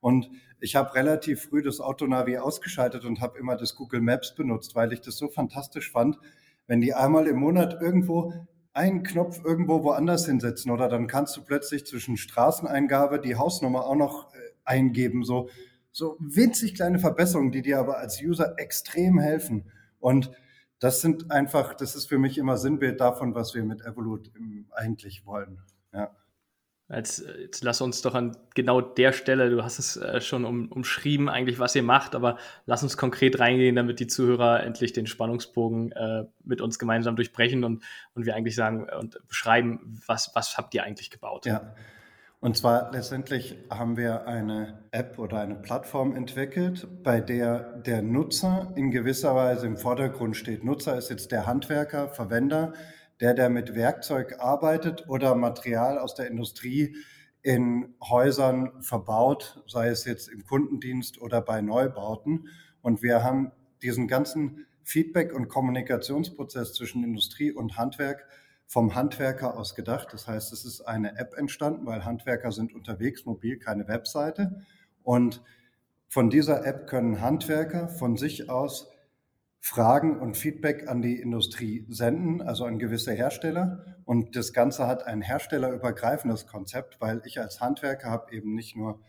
Und 0.01 0.29
ich 0.59 0.75
habe 0.75 0.93
relativ 0.95 1.43
früh 1.43 1.61
das 1.61 1.79
Autonavi 1.79 2.37
ausgeschaltet 2.37 3.05
und 3.05 3.21
habe 3.21 3.39
immer 3.39 3.55
das 3.55 3.75
Google 3.75 4.01
Maps 4.01 4.35
benutzt, 4.35 4.75
weil 4.75 4.93
ich 4.93 5.01
das 5.01 5.17
so 5.17 5.27
fantastisch 5.27 5.91
fand, 5.91 6.17
wenn 6.67 6.81
die 6.81 6.93
einmal 6.93 7.27
im 7.27 7.37
Monat 7.39 7.81
irgendwo 7.81 8.33
einen 8.73 9.03
Knopf 9.03 9.43
irgendwo 9.43 9.83
woanders 9.83 10.25
hinsetzen 10.25 10.71
oder 10.71 10.87
dann 10.87 11.07
kannst 11.07 11.35
du 11.35 11.41
plötzlich 11.41 11.85
zwischen 11.85 12.17
Straßeneingabe 12.17 13.19
die 13.19 13.35
Hausnummer 13.35 13.85
auch 13.85 13.95
noch 13.95 14.33
äh, 14.33 14.37
eingeben. 14.63 15.23
So, 15.23 15.49
so 15.91 16.15
winzig 16.19 16.75
kleine 16.75 16.99
Verbesserungen, 16.99 17.51
die 17.51 17.61
dir 17.61 17.79
aber 17.79 17.97
als 17.97 18.21
User 18.21 18.53
extrem 18.57 19.19
helfen. 19.19 19.71
Und 19.99 20.31
das 20.79 21.01
sind 21.01 21.31
einfach, 21.31 21.73
das 21.73 21.95
ist 21.95 22.07
für 22.07 22.19
mich 22.19 22.37
immer 22.37 22.57
Sinnbild 22.57 23.01
davon, 23.01 23.35
was 23.35 23.53
wir 23.53 23.63
mit 23.63 23.81
Evolut 23.81 24.31
eigentlich 24.71 25.25
wollen. 25.25 25.59
Jetzt, 26.91 27.23
jetzt 27.39 27.63
lass 27.63 27.81
uns 27.81 28.01
doch 28.01 28.15
an 28.15 28.35
genau 28.55 28.81
der 28.81 29.11
Stelle, 29.11 29.51
du 29.51 29.63
hast 29.63 29.77
es 29.77 29.95
äh, 29.97 30.21
schon 30.21 30.43
um, 30.43 30.71
umschrieben, 30.71 31.29
eigentlich, 31.29 31.59
was 31.59 31.75
ihr 31.75 31.83
macht, 31.83 32.15
aber 32.15 32.37
lass 32.65 32.81
uns 32.81 32.97
konkret 32.97 33.39
reingehen, 33.39 33.75
damit 33.75 33.99
die 33.99 34.07
Zuhörer 34.07 34.63
endlich 34.63 34.91
den 34.91 35.05
Spannungsbogen 35.05 35.91
äh, 35.91 36.25
mit 36.43 36.61
uns 36.61 36.79
gemeinsam 36.79 37.15
durchbrechen 37.15 37.63
und, 37.63 37.83
und 38.15 38.25
wir 38.25 38.35
eigentlich 38.35 38.55
sagen 38.55 38.87
und 38.89 39.19
beschreiben, 39.27 40.01
was, 40.07 40.31
was 40.33 40.57
habt 40.57 40.73
ihr 40.73 40.83
eigentlich 40.83 41.11
gebaut? 41.11 41.45
Ja. 41.45 41.75
Und 42.41 42.55
zwar 42.55 42.91
letztendlich 42.93 43.57
haben 43.69 43.97
wir 43.97 44.25
eine 44.25 44.79
App 44.91 45.19
oder 45.19 45.41
eine 45.41 45.55
Plattform 45.55 46.15
entwickelt, 46.15 46.87
bei 47.03 47.19
der 47.19 47.77
der 47.79 48.01
Nutzer 48.01 48.71
in 48.75 48.91
gewisser 48.91 49.35
Weise 49.35 49.67
im 49.67 49.75
Vordergrund 49.75 50.37
steht. 50.37 50.63
Nutzer 50.63 50.97
ist 50.97 51.09
jetzt 51.09 51.33
der 51.33 51.45
Handwerker, 51.45 52.07
Verwender, 52.07 52.73
der, 53.19 53.33
der 53.33 53.49
mit 53.49 53.75
Werkzeug 53.75 54.39
arbeitet 54.39 55.07
oder 55.09 55.35
Material 55.35 55.97
aus 55.97 56.15
der 56.15 56.27
Industrie 56.27 56.95
in 57.41 57.95
Häusern 58.01 58.81
verbaut, 58.81 59.63
sei 59.67 59.87
es 59.87 60.05
jetzt 60.05 60.27
im 60.27 60.45
Kundendienst 60.45 61.21
oder 61.21 61.41
bei 61.41 61.61
Neubauten. 61.61 62.47
Und 62.81 63.01
wir 63.01 63.23
haben 63.23 63.51
diesen 63.81 64.07
ganzen 64.07 64.65
Feedback- 64.83 65.33
und 65.33 65.47
Kommunikationsprozess 65.47 66.73
zwischen 66.73 67.03
Industrie 67.03 67.51
und 67.51 67.77
Handwerk 67.77 68.27
vom 68.65 68.95
Handwerker 68.95 69.57
aus 69.57 69.73
gedacht. 69.75 70.09
Das 70.11 70.27
heißt, 70.27 70.53
es 70.53 70.65
ist 70.65 70.81
eine 70.81 71.17
App 71.17 71.33
entstanden, 71.35 71.85
weil 71.85 72.05
Handwerker 72.05 72.51
sind 72.51 72.73
unterwegs, 72.73 73.25
mobil, 73.25 73.57
keine 73.57 73.87
Webseite. 73.87 74.63
Und 75.03 75.41
von 76.07 76.29
dieser 76.29 76.65
App 76.65 76.87
können 76.87 77.21
Handwerker 77.21 77.87
von 77.87 78.17
sich 78.17 78.49
aus 78.49 78.91
Fragen 79.59 80.19
und 80.19 80.37
Feedback 80.37 80.87
an 80.87 81.01
die 81.01 81.19
Industrie 81.19 81.85
senden, 81.89 82.41
also 82.41 82.65
an 82.65 82.79
gewisse 82.79 83.11
Hersteller. 83.11 83.97
Und 84.05 84.35
das 84.35 84.53
Ganze 84.53 84.87
hat 84.87 85.05
ein 85.05 85.21
herstellerübergreifendes 85.21 86.47
Konzept, 86.47 87.01
weil 87.01 87.21
ich 87.25 87.39
als 87.39 87.59
Handwerker 87.59 88.09
habe 88.09 88.33
eben 88.33 88.55
nicht 88.55 88.75
nur 88.75 89.01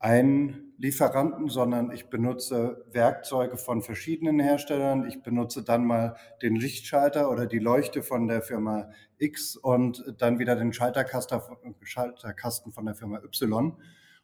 einen 0.00 0.72
Lieferanten, 0.78 1.48
sondern 1.48 1.92
ich 1.92 2.08
benutze 2.08 2.84
Werkzeuge 2.90 3.58
von 3.58 3.82
verschiedenen 3.82 4.40
Herstellern. 4.40 5.06
Ich 5.06 5.22
benutze 5.22 5.62
dann 5.62 5.84
mal 5.84 6.16
den 6.42 6.56
Lichtschalter 6.56 7.30
oder 7.30 7.46
die 7.46 7.58
Leuchte 7.58 8.02
von 8.02 8.26
der 8.26 8.40
Firma 8.40 8.90
X 9.18 9.56
und 9.56 10.02
dann 10.18 10.38
wieder 10.38 10.56
den 10.56 10.72
Schalterkasten 10.72 12.72
von 12.72 12.86
der 12.86 12.94
Firma 12.94 13.20
Y. 13.22 13.76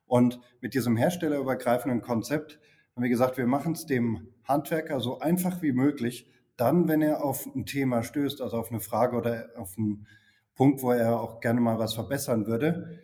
Und 0.06 0.40
mit 0.62 0.72
diesem 0.72 0.96
herstellerübergreifenden 0.96 2.00
Konzept 2.00 2.58
haben 2.94 3.02
wir 3.02 3.10
gesagt, 3.10 3.36
wir 3.36 3.46
machen 3.46 3.72
es 3.72 3.84
dem 3.84 4.28
Handwerker 4.46 5.00
so 5.00 5.18
einfach 5.20 5.62
wie 5.62 5.72
möglich, 5.72 6.30
dann, 6.56 6.88
wenn 6.88 7.02
er 7.02 7.22
auf 7.22 7.46
ein 7.54 7.66
Thema 7.66 8.02
stößt, 8.02 8.40
also 8.40 8.56
auf 8.56 8.70
eine 8.70 8.80
Frage 8.80 9.16
oder 9.16 9.50
auf 9.56 9.76
einen 9.76 10.06
Punkt, 10.54 10.82
wo 10.82 10.90
er 10.90 11.20
auch 11.20 11.40
gerne 11.40 11.60
mal 11.60 11.78
was 11.78 11.94
verbessern 11.94 12.46
würde, 12.46 13.00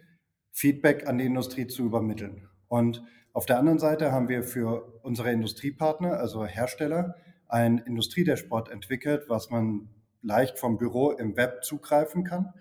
Feedback 0.52 1.06
an 1.06 1.18
die 1.18 1.26
Industrie 1.26 1.66
zu 1.66 1.84
übermitteln. 1.84 2.48
Und 2.68 3.02
auf 3.32 3.46
der 3.46 3.58
anderen 3.58 3.78
Seite 3.78 4.12
haben 4.12 4.28
wir 4.28 4.42
für 4.42 5.00
unsere 5.02 5.32
Industriepartner, 5.32 6.18
also 6.18 6.44
Hersteller, 6.44 7.14
ein 7.48 7.78
Industriedashboard 7.78 8.70
entwickelt, 8.70 9.24
was 9.28 9.50
man 9.50 9.90
leicht 10.22 10.58
vom 10.58 10.78
Büro 10.78 11.10
im 11.10 11.36
Web 11.36 11.64
zugreifen 11.64 12.24
kann. 12.24 12.54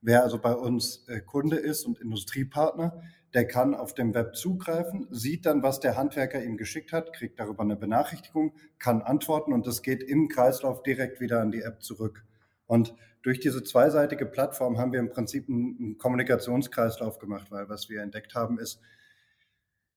Wer 0.00 0.22
also 0.22 0.38
bei 0.38 0.54
uns 0.54 1.08
äh, 1.08 1.20
Kunde 1.20 1.56
ist 1.56 1.84
und 1.84 1.98
Industriepartner, 1.98 3.02
der 3.36 3.46
kann 3.46 3.74
auf 3.74 3.92
dem 3.92 4.14
Web 4.14 4.34
zugreifen, 4.34 5.06
sieht 5.10 5.44
dann, 5.44 5.62
was 5.62 5.78
der 5.78 5.98
Handwerker 5.98 6.42
ihm 6.42 6.56
geschickt 6.56 6.90
hat, 6.90 7.12
kriegt 7.12 7.38
darüber 7.38 7.64
eine 7.64 7.76
Benachrichtigung, 7.76 8.54
kann 8.78 9.02
antworten 9.02 9.52
und 9.52 9.66
das 9.66 9.82
geht 9.82 10.02
im 10.02 10.28
Kreislauf 10.28 10.82
direkt 10.82 11.20
wieder 11.20 11.42
an 11.42 11.50
die 11.50 11.60
App 11.60 11.82
zurück. 11.82 12.24
Und 12.64 12.94
durch 13.20 13.38
diese 13.38 13.62
zweiseitige 13.62 14.24
Plattform 14.24 14.78
haben 14.78 14.90
wir 14.90 15.00
im 15.00 15.10
Prinzip 15.10 15.50
einen 15.50 15.98
Kommunikationskreislauf 15.98 17.18
gemacht, 17.18 17.50
weil 17.50 17.68
was 17.68 17.90
wir 17.90 18.00
entdeckt 18.00 18.34
haben 18.34 18.58
ist, 18.58 18.80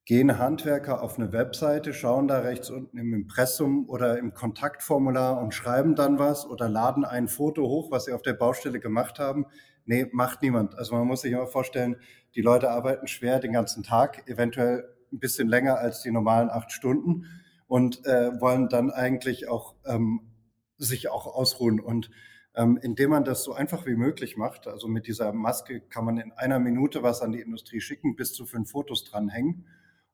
gehen 0.04 0.38
Handwerker 0.38 1.02
auf 1.02 1.18
eine 1.18 1.32
Webseite, 1.32 1.94
schauen 1.94 2.28
da 2.28 2.40
rechts 2.40 2.70
unten 2.70 2.98
im 2.98 3.14
Impressum 3.14 3.88
oder 3.88 4.18
im 4.18 4.34
Kontaktformular 4.34 5.42
und 5.42 5.54
schreiben 5.54 5.96
dann 5.96 6.20
was 6.20 6.46
oder 6.46 6.68
laden 6.68 7.06
ein 7.06 7.30
Foto 7.30 7.70
hoch, 7.70 7.90
was 7.90 8.04
sie 8.04 8.12
auf 8.12 8.22
der 8.22 8.34
Baustelle 8.34 8.82
gemacht 8.82 9.18
haben. 9.18 9.46
Nee, 9.90 10.06
macht 10.12 10.44
niemand. 10.44 10.78
Also 10.78 10.94
man 10.94 11.08
muss 11.08 11.22
sich 11.22 11.32
immer 11.32 11.48
vorstellen, 11.48 11.96
die 12.36 12.44
Leute 12.44 12.70
arbeiten 12.70 13.08
schwer 13.08 13.40
den 13.40 13.54
ganzen 13.54 13.82
Tag, 13.82 14.30
eventuell 14.30 14.88
ein 15.12 15.18
bisschen 15.18 15.48
länger 15.48 15.80
als 15.80 16.04
die 16.04 16.12
normalen 16.12 16.52
acht 16.52 16.72
Stunden 16.72 17.26
und 17.66 18.06
äh, 18.06 18.40
wollen 18.40 18.70
dann 18.70 18.92
eigentlich 18.92 19.48
auch 19.48 19.74
ähm, 19.88 20.32
sich 20.78 21.10
auch 21.10 21.26
ausruhen. 21.26 21.80
Und 21.80 22.12
ähm, 22.54 22.78
indem 22.80 23.10
man 23.10 23.24
das 23.24 23.44
so 23.44 23.54
einfach 23.54 23.88
wie 23.88 23.96
möglich 23.96 24.38
macht, 24.38 24.68
also 24.68 24.88
mit 24.88 25.08
dieser 25.08 25.34
Maske 25.34 25.82
kann 25.82 26.06
man 26.06 26.20
in 26.20 26.34
einer 26.34 26.60
Minute 26.60 27.02
was 27.02 27.24
an 27.24 27.32
die 27.32 27.42
Industrie 27.42 27.82
schicken, 27.82 28.16
bis 28.16 28.36
zu 28.36 28.46
fünf 28.46 28.70
Fotos 28.70 29.06
dranhängen 29.06 29.66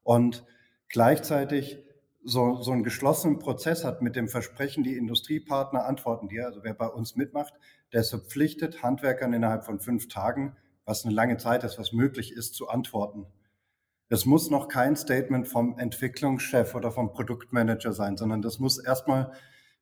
und 0.03 0.45
gleichzeitig 0.87 1.83
so, 2.23 2.61
so 2.61 2.71
einen 2.71 2.85
geschlossenen 2.85 3.39
Prozess 3.39 3.83
hat 3.83 4.01
mit 4.01 4.15
dem 4.15 4.29
Versprechen, 4.29 4.85
die 4.85 4.95
Industriepartner 4.95 5.85
antworten 5.85 6.29
dir, 6.29 6.45
also 6.45 6.63
wer 6.63 6.73
bei 6.73 6.87
uns 6.87 7.17
mitmacht, 7.17 7.53
der 7.93 8.01
ist 8.01 8.09
verpflichtet, 8.09 8.83
Handwerkern 8.83 9.33
innerhalb 9.33 9.63
von 9.63 9.79
fünf 9.79 10.07
Tagen, 10.07 10.55
was 10.85 11.05
eine 11.05 11.13
lange 11.13 11.37
Zeit 11.37 11.63
ist, 11.63 11.79
was 11.79 11.93
möglich 11.93 12.33
ist, 12.33 12.53
zu 12.55 12.67
antworten. 12.67 13.25
Es 14.09 14.25
muss 14.25 14.51
noch 14.51 14.67
kein 14.67 14.95
Statement 14.95 15.47
vom 15.47 15.79
Entwicklungschef 15.79 16.75
oder 16.75 16.91
vom 16.91 17.11
Produktmanager 17.11 17.91
sein, 17.91 18.17
sondern 18.17 18.41
das 18.41 18.59
muss 18.59 18.77
erstmal 18.77 19.31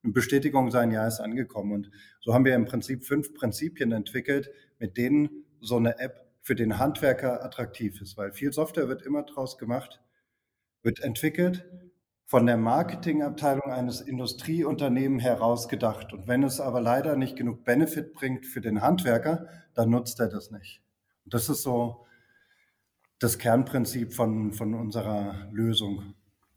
eine 0.04 0.14
Bestätigung 0.14 0.72
sein, 0.72 0.92
ja, 0.92 1.08
ist 1.08 1.20
angekommen. 1.20 1.74
Und 1.74 1.92
so 2.22 2.34
haben 2.34 2.46
wir 2.46 2.56
im 2.56 2.66
Prinzip 2.66 3.06
fünf 3.06 3.34
Prinzipien 3.34 3.92
entwickelt, 3.92 4.50
mit 4.80 4.98
denen 4.98 5.46
so 5.60 5.78
eine 5.78 6.00
App 6.00 6.32
für 6.42 6.56
den 6.56 6.78
Handwerker 6.78 7.44
attraktiv 7.44 8.02
ist, 8.02 8.18
weil 8.18 8.32
viel 8.34 8.52
Software 8.52 8.90
wird 8.90 9.02
immer 9.02 9.24
draus 9.24 9.58
gemacht, 9.58 10.02
wird 10.82 11.00
entwickelt 11.00 11.66
von 12.26 12.46
der 12.46 12.58
Marketingabteilung 12.58 13.72
eines 13.72 14.02
Industrieunternehmens 14.02 15.24
heraus 15.24 15.68
gedacht. 15.68 16.14
Und 16.14 16.28
wenn 16.28 16.44
es 16.44 16.60
aber 16.60 16.82
leider 16.82 17.16
nicht 17.16 17.36
genug 17.36 17.64
Benefit 17.64 18.14
bringt 18.14 18.46
für 18.46 18.62
den 18.62 18.82
Handwerker, 18.82 19.48
dann 19.74 19.90
nutzt 19.90 20.20
er 20.20 20.30
das 20.30 20.52
nicht. 20.52 20.82
Und 21.26 21.34
das 21.34 21.50
ist 21.50 21.64
so 21.64 22.06
das 23.20 23.38
Kernprinzip 23.38 24.14
von, 24.14 24.52
von 24.52 24.74
unserer 24.74 25.48
Lösung. 25.52 26.16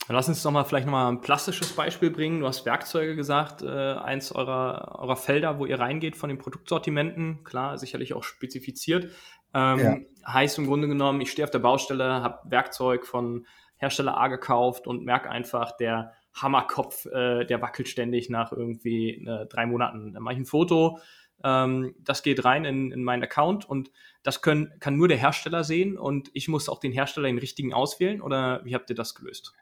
Lass 0.08 0.28
uns 0.28 0.42
doch 0.42 0.52
mal 0.52 0.64
vielleicht 0.64 0.86
nochmal 0.86 1.10
ein 1.10 1.20
plastisches 1.20 1.72
Beispiel 1.72 2.10
bringen. 2.10 2.40
Du 2.40 2.46
hast 2.46 2.64
Werkzeuge 2.64 3.16
gesagt, 3.16 3.62
äh, 3.62 3.66
eins 3.66 4.30
eurer, 4.30 5.00
eurer 5.00 5.16
Felder, 5.16 5.58
wo 5.58 5.66
ihr 5.66 5.80
reingeht 5.80 6.16
von 6.16 6.28
den 6.28 6.38
Produktsortimenten, 6.38 7.42
klar, 7.42 7.76
sicherlich 7.76 8.14
auch 8.14 8.22
spezifiziert. 8.22 9.10
Ähm, 9.52 9.78
ja. 9.78 9.96
Heißt 10.32 10.58
im 10.58 10.66
Grunde 10.66 10.86
genommen, 10.86 11.20
ich 11.20 11.32
stehe 11.32 11.44
auf 11.44 11.50
der 11.50 11.58
Baustelle, 11.58 12.22
habe 12.22 12.38
Werkzeug 12.50 13.04
von 13.04 13.46
Hersteller 13.76 14.16
A 14.16 14.28
gekauft 14.28 14.86
und 14.86 15.04
merke 15.04 15.30
einfach, 15.30 15.76
der 15.76 16.12
Hammerkopf, 16.34 17.06
äh, 17.06 17.44
der 17.44 17.62
wackelt 17.62 17.88
ständig 17.88 18.30
nach 18.30 18.52
irgendwie 18.52 19.24
äh, 19.26 19.46
drei 19.46 19.66
Monaten. 19.66 20.12
Dann 20.12 20.22
mache 20.22 20.34
ich 20.34 20.40
ein 20.40 20.46
Foto, 20.46 20.98
ähm, 21.44 21.94
das 21.98 22.22
geht 22.22 22.44
rein 22.44 22.64
in, 22.64 22.92
in 22.92 23.04
meinen 23.04 23.22
Account 23.22 23.68
und 23.68 23.90
das 24.22 24.42
können, 24.42 24.72
kann 24.80 24.96
nur 24.96 25.08
der 25.08 25.16
Hersteller 25.16 25.64
sehen 25.64 25.98
und 25.98 26.30
ich 26.32 26.48
muss 26.48 26.68
auch 26.68 26.80
den 26.80 26.92
Hersteller 26.92 27.28
den 27.28 27.38
richtigen 27.38 27.72
auswählen 27.72 28.20
oder 28.20 28.64
wie 28.64 28.74
habt 28.74 28.90
ihr 28.90 28.96
das 28.96 29.14
gelöst? 29.14 29.54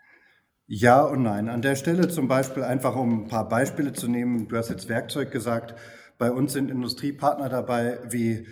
Ja 0.67 1.03
und 1.03 1.23
nein. 1.23 1.49
An 1.49 1.61
der 1.61 1.77
Stelle 1.77 2.09
zum 2.09 2.27
Beispiel 2.27 2.63
einfach, 2.63 2.97
um 2.97 3.25
ein 3.25 3.29
paar 3.29 3.49
Beispiele 3.49 3.93
zu 3.93 4.09
nehmen. 4.09 4.49
Du 4.49 4.57
hast 4.57 4.71
jetzt 4.71 4.89
Werkzeug 4.89 5.31
gesagt. 5.31 5.75
Bei 6.17 6.33
uns 6.33 6.55
sind 6.55 6.71
Industriepartner 6.71 7.51
dabei 7.51 7.99
wie 8.09 8.47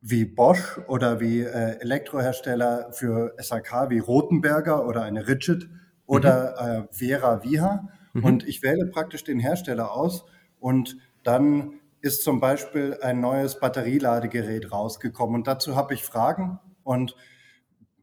wie 0.00 0.24
Bosch 0.24 0.78
oder 0.88 1.20
wie 1.20 1.40
äh, 1.40 1.78
Elektrohersteller 1.80 2.92
für 2.92 3.34
SAK 3.38 3.90
wie 3.90 3.98
Rotenberger 3.98 4.86
oder 4.86 5.02
eine 5.02 5.28
Rigid 5.28 5.68
oder 6.06 6.56
mhm. 6.60 6.84
äh, 6.84 6.88
Vera 6.90 7.44
Viha. 7.44 7.88
Mhm. 8.12 8.24
Und 8.24 8.48
ich 8.48 8.62
wähle 8.62 8.86
praktisch 8.86 9.24
den 9.24 9.38
Hersteller 9.38 9.92
aus 9.92 10.24
und 10.58 10.96
dann 11.22 11.74
ist 12.00 12.24
zum 12.24 12.40
Beispiel 12.40 12.98
ein 13.02 13.20
neues 13.20 13.60
Batterieladegerät 13.60 14.72
rausgekommen. 14.72 15.36
Und 15.36 15.46
dazu 15.46 15.76
habe 15.76 15.92
ich 15.92 16.02
Fragen 16.02 16.58
und 16.82 17.14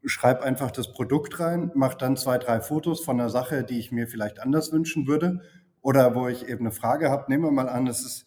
schreibe 0.06 0.44
einfach 0.44 0.72
das 0.72 0.94
Produkt 0.94 1.39
rein, 1.39 1.72
mache 1.74 1.98
dann 1.98 2.16
zwei, 2.16 2.38
drei 2.38 2.62
Fotos 2.62 3.04
von 3.04 3.18
der 3.18 3.30
Sache, 3.30 3.63
die 3.63 3.80
ich 3.80 3.92
mir 3.92 4.08
vielleicht 4.08 4.39
anders 4.39 4.72
wünschen 4.72 5.08
würde 5.08 5.42
oder 5.82 6.16
wo 6.16 6.27
ich 6.27 6.48
eben 6.48 6.62
eine 6.62 6.72
Frage 6.72 7.10
habe. 7.10 7.25
Nehmen 7.27 7.44
wir 7.44 7.51
mal 7.51 7.70
an, 7.70 7.88
es 7.88 8.06
ist 8.06 8.25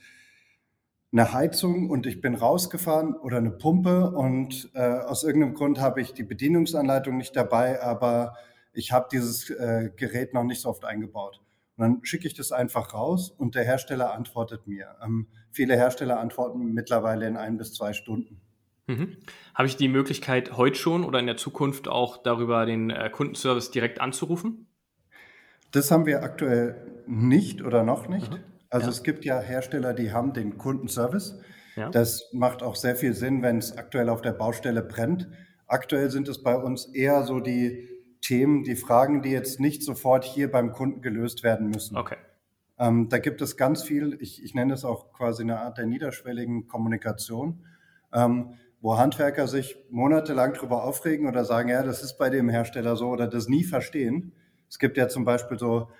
eine 1.13 1.33
Heizung 1.33 1.91
und 1.91 2.07
ich 2.07 2.21
bin 2.21 2.35
rausgefahren 2.35 3.15
oder 3.15 3.39
eine 3.39 3.51
Pumpe 3.51 4.11
und 4.13 4.71
äh, 4.75 4.81
aus 4.81 5.25
irgendeinem 5.25 5.55
Grund 5.55 5.81
habe 5.81 6.01
ich 6.01 6.15
die 6.15 6.23
Bedienungsanleitung 6.23 7.17
nicht 7.17 7.35
dabei, 7.35 7.83
aber 7.83 8.35
ich 8.73 8.93
habe 8.93 9.09
dieses 9.11 9.51
äh, 9.51 9.91
Gerät 9.97 10.35
noch 10.35 10.45
nicht 10.45 10.61
so 10.61 10.69
oft 10.69 10.85
eingebaut. 10.85 11.41
Und 11.77 11.83
dann 11.83 12.05
schicke 12.05 12.29
ich 12.29 12.35
das 12.35 12.53
einfach 12.53 12.95
raus 12.95 13.31
und 13.31 13.55
der 13.55 13.65
Hersteller 13.65 14.13
antwortet 14.13 14.67
mir. 14.67 14.97
Ähm, 15.03 15.27
viele 15.51 15.75
Hersteller 15.75 16.21
antworten 16.21 16.73
mittlerweile 16.73 17.27
in 17.27 17.37
ein 17.37 17.57
bis 17.57 17.75
zwei 17.75 17.93
Stunden. 17.93 18.41
Mhm. 18.87 19.17
Habe 19.55 19.67
ich 19.67 19.77
die 19.77 19.89
Möglichkeit 19.89 20.57
heute 20.57 20.79
schon 20.79 21.05
oder 21.05 21.19
in 21.19 21.27
der 21.27 21.37
Zukunft 21.37 21.89
auch 21.89 22.19
darüber 22.19 22.67
den 22.67 22.91
äh, 22.91 23.11
Kundenservice 23.11 23.71
direkt 23.71 24.01
anzurufen? 24.01 24.67
Das 25.73 25.91
haben 25.91 26.07
wir 26.07 26.23
aktuell 26.23 27.03
nicht 27.07 27.63
oder 27.63 27.83
noch 27.83 28.09
nicht. 28.09 28.31
Mhm. 28.31 28.50
Also 28.71 28.87
ja. 28.87 28.93
es 28.93 29.03
gibt 29.03 29.25
ja 29.25 29.41
Hersteller, 29.41 29.93
die 29.93 30.13
haben 30.13 30.33
den 30.33 30.57
Kundenservice. 30.57 31.41
Ja. 31.77 31.91
Das 31.91 32.31
macht 32.33 32.63
auch 32.63 32.77
sehr 32.77 32.97
viel 32.97 33.15
Sinn, 33.15 33.43
wenn 33.43 33.59
es 33.59 33.77
aktuell 33.77 34.09
auf 34.09 34.23
der 34.23 34.33
Baustelle 34.33 34.83
brennt. 34.83 35.29
Aktuell 35.67 36.11
sind 36.11 36.29
es 36.29 36.43
bei 36.43 36.57
uns 36.57 36.87
eher 36.87 37.25
so 37.25 37.41
die 37.41 37.89
Themen, 38.21 38.65
die 38.65 38.77
Fragen, 38.77 39.23
die 39.23 39.31
jetzt 39.31 39.61
nicht 39.61 39.83
sofort 39.83 40.25
hier 40.25 40.51
beim 40.51 40.73
Kunden 40.73 41.03
gelöst 41.03 41.43
werden 41.43 41.69
müssen. 41.69 41.97
Okay. 41.97 42.17
Ähm, 42.79 43.09
da 43.09 43.19
gibt 43.19 43.43
es 43.43 43.57
ganz 43.57 43.83
viel, 43.83 44.17
ich, 44.21 44.43
ich 44.43 44.55
nenne 44.55 44.73
es 44.73 44.85
auch 44.85 45.13
quasi 45.13 45.43
eine 45.43 45.61
Art 45.61 45.79
der 45.79 45.87
niederschwelligen 45.87 46.67
Kommunikation, 46.67 47.65
ähm, 48.13 48.55
wo 48.81 48.97
Handwerker 48.97 49.47
sich 49.47 49.77
monatelang 49.91 50.55
darüber 50.55 50.85
aufregen 50.85 51.29
oder 51.29 51.45
sagen, 51.45 51.69
ja, 51.69 51.83
das 51.83 52.03
ist 52.03 52.17
bei 52.17 52.31
dem 52.31 52.49
Hersteller 52.49 52.97
so 52.97 53.09
oder 53.09 53.27
das 53.27 53.49
nie 53.49 53.65
verstehen. 53.65 54.33
Es 54.69 54.79
gibt 54.79 54.97
ja 54.97 55.09
zum 55.09 55.25
Beispiel 55.25 55.59
so 55.59 55.91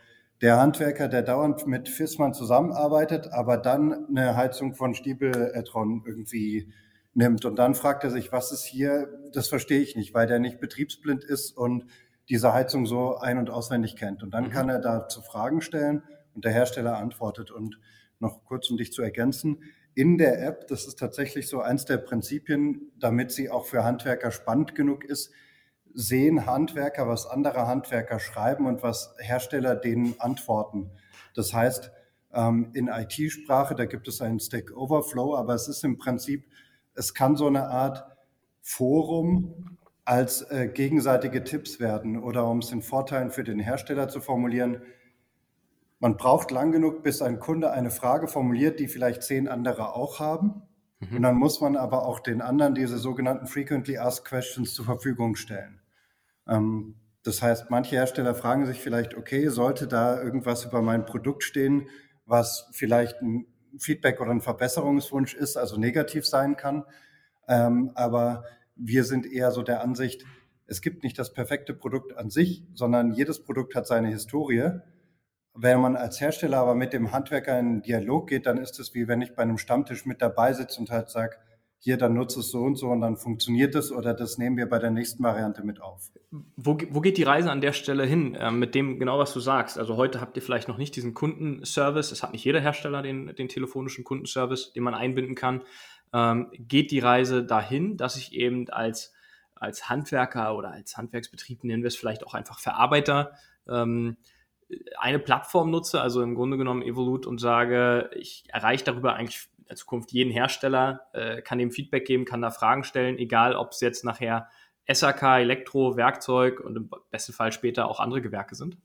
der 0.41 0.59
Handwerker, 0.59 1.09
der 1.09 1.23
dauernd 1.23 1.67
mit 1.67 1.89
Fissmann 1.89 2.33
zusammenarbeitet, 2.33 3.29
aber 3.33 3.59
dann 3.59 4.07
eine 4.09 4.37
Heizung 4.37 4.75
von 4.75 4.95
Stiebel-Etron 4.95 6.03
irgendwie 6.07 6.73
nimmt. 7.13 7.45
Und 7.45 7.57
dann 7.57 7.75
fragt 7.75 8.05
er 8.05 8.11
sich, 8.11 8.33
was 8.33 8.53
ist 8.53 8.65
hier? 8.65 9.09
Das 9.33 9.49
verstehe 9.49 9.81
ich 9.81 9.97
nicht, 9.97 10.15
weil 10.15 10.27
der 10.27 10.39
nicht 10.39 10.61
betriebsblind 10.61 11.25
ist 11.25 11.57
und 11.57 11.85
diese 12.29 12.55
Heizung 12.55 12.87
so 12.87 13.17
ein- 13.17 13.39
und 13.39 13.51
auswendig 13.51 13.97
kennt. 13.97 14.23
Und 14.23 14.33
dann 14.33 14.45
mhm. 14.45 14.51
kann 14.51 14.69
er 14.69 14.79
dazu 14.79 15.21
Fragen 15.21 15.61
stellen 15.61 16.03
und 16.35 16.45
der 16.45 16.53
Hersteller 16.53 16.97
antwortet. 16.97 17.51
Und 17.51 17.79
noch 18.19 18.45
kurz, 18.45 18.71
um 18.71 18.77
dich 18.77 18.93
zu 18.93 19.03
ergänzen, 19.03 19.63
in 19.95 20.19
der 20.19 20.43
App, 20.47 20.69
das 20.69 20.87
ist 20.87 20.99
tatsächlich 20.99 21.49
so 21.49 21.61
eins 21.61 21.85
der 21.85 21.99
Prinzipien, 21.99 22.93
damit 22.99 23.33
sie 23.33 23.51
auch 23.51 23.67
für 23.67 23.85
Handwerker 23.85 24.31
spannend 24.31 24.75
genug 24.75 25.05
ist, 25.05 25.33
sehen 25.95 26.47
Handwerker, 26.47 27.09
was 27.09 27.27
andere 27.27 27.67
Handwerker 27.67 28.19
schreiben 28.19 28.67
und 28.67 28.83
was 28.83 29.15
Hersteller 29.19 29.75
denen 29.75 30.15
antworten. 30.19 30.91
Das 31.35 31.53
heißt, 31.53 31.91
ähm, 32.33 32.71
in 32.75 32.89
IT-Sprache, 32.89 33.75
da 33.75 33.87
gibt 33.87 34.09
es 34.09 34.21
einen 34.21 34.41
Stack 34.41 34.77
Overflow, 34.77 35.37
aber 35.37 35.55
es 35.55 35.69
ist 35.69 35.85
im 35.85 35.99
Prinzip, 35.99 36.47
es 36.95 37.15
kann 37.15 37.37
so 37.37 37.47
eine 37.47 37.69
Art 37.69 38.05
Forum 38.61 39.79
als 40.05 40.43
äh, 40.51 40.69
gegenseitige 40.69 41.45
Tipps 41.45 41.81
werden 41.81 42.23
oder 42.23 42.47
um 42.47 42.59
es 42.59 42.73
in 42.73 42.83
Vorteilen 42.83 43.31
für 43.31 43.45
den 43.45 43.59
Hersteller 43.59 44.09
zu 44.09 44.21
formulieren. 44.21 44.83
Man 45.99 46.17
braucht 46.17 46.51
lang 46.51 46.73
genug, 46.73 47.03
bis 47.03 47.23
ein 47.23 47.41
Kunde 47.41 47.73
eine 47.73 47.91
Frage 47.91 48.27
formuliert, 48.27 48.81
die 48.81 48.89
vielleicht 48.89 49.23
zehn 49.23 49.49
andere 49.49 49.95
auch 49.95 50.19
haben. 50.19 50.63
Mhm. 51.01 51.17
Und 51.17 51.23
dann 51.23 51.37
muss 51.37 51.61
man 51.61 51.77
aber 51.77 52.07
auch 52.07 52.21
den 52.21 52.41
anderen 52.41 52.75
diese 52.75 52.99
sogenannten 52.99 53.47
Frequently 53.47 53.99
Asked 53.99 54.25
Questions 54.25 54.75
zur 54.75 54.85
Verfügung 54.85 55.35
stellen. 55.37 55.81
Ähm, 56.47 56.97
das 57.23 57.43
heißt, 57.43 57.71
manche 57.71 57.97
Hersteller 57.97 58.35
fragen 58.35 58.67
sich 58.67 58.81
vielleicht, 58.81 59.15
okay, 59.15 59.49
sollte 59.49 59.87
da 59.87 60.23
irgendwas 60.23 60.65
über 60.65 60.81
mein 60.81 61.05
Produkt 61.05 61.43
stehen, 61.43 61.89
was 62.25 62.69
vielleicht 62.73 63.21
ein 63.21 63.47
Feedback 63.79 64.21
oder 64.21 64.31
ein 64.31 64.41
Verbesserungswunsch 64.41 65.35
ist, 65.35 65.57
also 65.57 65.77
negativ 65.77 66.27
sein 66.27 66.57
kann. 66.57 66.85
Ähm, 67.47 67.93
aber 67.95 68.45
wir 68.75 69.05
sind 69.05 69.27
eher 69.27 69.51
so 69.51 69.63
der 69.63 69.83
Ansicht, 69.83 70.25
es 70.67 70.81
gibt 70.81 71.03
nicht 71.03 71.19
das 71.19 71.33
perfekte 71.33 71.75
Produkt 71.75 72.17
an 72.17 72.31
sich, 72.31 72.65
sondern 72.75 73.13
jedes 73.13 73.43
Produkt 73.43 73.75
hat 73.75 73.87
seine 73.87 74.09
Historie. 74.09 74.71
Wenn 75.63 75.81
man 75.81 75.97
als 75.97 76.21
Hersteller 76.21 76.57
aber 76.57 76.75
mit 76.75 76.95
dem 76.95 77.13
Handwerker 77.13 77.59
in 77.59 77.83
Dialog 77.83 78.29
geht, 78.29 78.47
dann 78.47 78.57
ist 78.57 78.81
es 78.81 78.95
wie 78.95 79.09
wenn 79.09 79.21
ich 79.21 79.35
bei 79.35 79.43
einem 79.43 79.59
Stammtisch 79.59 80.07
mit 80.07 80.23
dabei 80.23 80.55
sitze 80.55 80.81
und 80.81 80.91
halt 80.91 81.11
sage, 81.11 81.37
hier, 81.83 81.97
dann 81.97 82.15
nutze 82.15 82.41
es 82.41 82.51
so 82.51 82.61
und 82.61 82.77
so 82.77 82.89
und 82.89 83.01
dann 83.01 83.17
funktioniert 83.17 83.75
es 83.75 83.91
oder 83.91 84.13
das 84.13 84.37
nehmen 84.37 84.57
wir 84.57 84.69
bei 84.69 84.79
der 84.79 84.91
nächsten 84.91 85.23
Variante 85.23 85.63
mit 85.63 85.81
auf. 85.81 86.11
Wo, 86.31 86.79
wo 86.91 87.01
geht 87.01 87.17
die 87.17 87.23
Reise 87.23 87.51
an 87.51 87.61
der 87.61 87.73
Stelle 87.73 88.05
hin 88.05 88.35
äh, 88.35 88.51
mit 88.51 88.75
dem 88.75 88.99
genau, 88.99 89.19
was 89.19 89.33
du 89.33 89.41
sagst? 89.41 89.79
Also 89.79 89.97
heute 89.97 90.21
habt 90.21 90.37
ihr 90.37 90.43
vielleicht 90.43 90.69
noch 90.69 90.77
nicht 90.79 90.95
diesen 90.97 91.15
Kundenservice, 91.15 92.13
es 92.13 92.23
hat 92.23 92.33
nicht 92.33 92.45
jeder 92.45 92.61
Hersteller 92.61 93.03
den, 93.03 93.35
den 93.35 93.49
telefonischen 93.49 94.05
Kundenservice, 94.05 94.73
den 94.73 94.83
man 94.83 94.95
einbinden 94.95 95.35
kann. 95.35 95.63
Ähm, 96.13 96.51
geht 96.53 96.91
die 96.91 96.99
Reise 97.01 97.45
dahin, 97.45 97.97
dass 97.97 98.17
ich 98.17 98.35
eben 98.35 98.69
als, 98.69 99.15
als 99.55 99.89
Handwerker 99.89 100.57
oder 100.57 100.71
als 100.71 100.99
Handwerksbetrieb, 100.99 101.65
nennen 101.65 101.83
wir 101.83 101.89
es 101.89 101.97
vielleicht 101.97 102.27
auch 102.27 102.35
einfach 102.35 102.59
Verarbeiter, 102.59 103.33
ähm, 103.69 104.19
eine 104.99 105.19
Plattform 105.19 105.71
nutze, 105.71 106.01
also 106.01 106.23
im 106.23 106.35
Grunde 106.35 106.57
genommen 106.57 106.83
Evolut 106.83 107.27
und 107.27 107.41
sage, 107.41 108.11
ich 108.15 108.45
erreiche 108.49 108.85
darüber 108.85 109.15
eigentlich 109.15 109.49
in 109.69 109.77
Zukunft 109.77 110.13
jeden 110.13 110.33
Hersteller, 110.33 111.09
äh, 111.13 111.43
kann 111.43 111.59
dem 111.59 111.71
Feedback 111.71 112.05
geben, 112.05 112.25
kann 112.25 112.43
da 112.43 112.51
Fragen 112.51 112.85
stellen, 112.85 113.19
egal 113.19 113.55
ob 113.55 113.73
es 113.73 113.81
jetzt 113.81 114.05
nachher 114.05 114.49
SAK, 114.93 115.41
Elektro, 115.41 115.97
Werkzeug 115.97 116.61
und 116.61 116.77
im 116.77 116.91
besten 117.11 117.33
Fall 117.33 117.53
später 117.53 117.89
auch 117.89 118.01
andere 118.01 118.21
Gewerke 118.21 118.55
sind? 118.55 118.77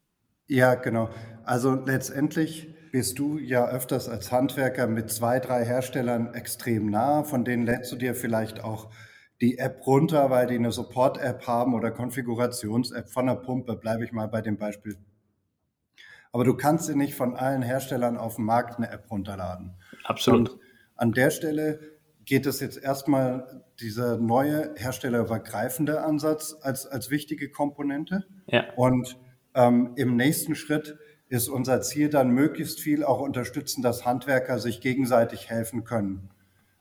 Ja, 0.47 0.75
genau. 0.75 1.09
Also 1.43 1.73
letztendlich 1.73 2.67
bist 2.91 3.17
du 3.17 3.39
ja 3.39 3.67
öfters 3.67 4.07
als 4.07 4.31
Handwerker 4.31 4.85
mit 4.85 5.09
zwei, 5.09 5.39
drei 5.39 5.65
Herstellern 5.65 6.33
extrem 6.35 6.89
nah. 6.89 7.23
Von 7.23 7.43
denen 7.43 7.65
lädst 7.65 7.91
du 7.91 7.95
dir 7.95 8.13
vielleicht 8.13 8.63
auch 8.63 8.91
die 9.41 9.57
App 9.57 9.85
runter, 9.85 10.29
weil 10.29 10.47
die 10.47 10.55
eine 10.55 10.71
Support-App 10.71 11.47
haben 11.47 11.73
oder 11.73 11.91
Konfigurations-App 11.91 13.09
von 13.09 13.25
der 13.25 13.35
Pumpe, 13.35 13.75
bleibe 13.75 14.05
ich 14.05 14.11
mal 14.11 14.27
bei 14.27 14.41
dem 14.41 14.57
Beispiel. 14.57 14.97
Aber 16.35 16.43
du 16.43 16.53
kannst 16.53 16.89
dir 16.89 16.97
nicht 16.97 17.15
von 17.15 17.37
allen 17.37 17.61
Herstellern 17.61 18.17
auf 18.17 18.35
dem 18.35 18.43
Markt 18.43 18.75
eine 18.75 18.91
App 18.91 19.09
runterladen. 19.09 19.73
Absolut. 20.03 20.49
Und 20.49 20.59
an 20.97 21.13
der 21.13 21.29
Stelle 21.29 21.79
geht 22.25 22.45
es 22.45 22.59
jetzt 22.59 22.75
erstmal 22.75 23.63
dieser 23.79 24.17
neue 24.17 24.73
herstellerübergreifende 24.75 26.03
Ansatz 26.03 26.53
als, 26.61 26.87
als 26.87 27.09
wichtige 27.09 27.49
Komponente. 27.49 28.25
Ja. 28.47 28.65
Und 28.75 29.17
ähm, 29.53 29.93
im 29.95 30.17
nächsten 30.17 30.55
Schritt 30.55 30.97
ist 31.29 31.47
unser 31.47 31.79
Ziel 31.79 32.09
dann 32.09 32.31
möglichst 32.31 32.81
viel 32.81 33.05
auch 33.05 33.21
unterstützen, 33.21 33.81
dass 33.81 34.05
Handwerker 34.05 34.59
sich 34.59 34.81
gegenseitig 34.81 35.49
helfen 35.49 35.85
können. 35.85 36.31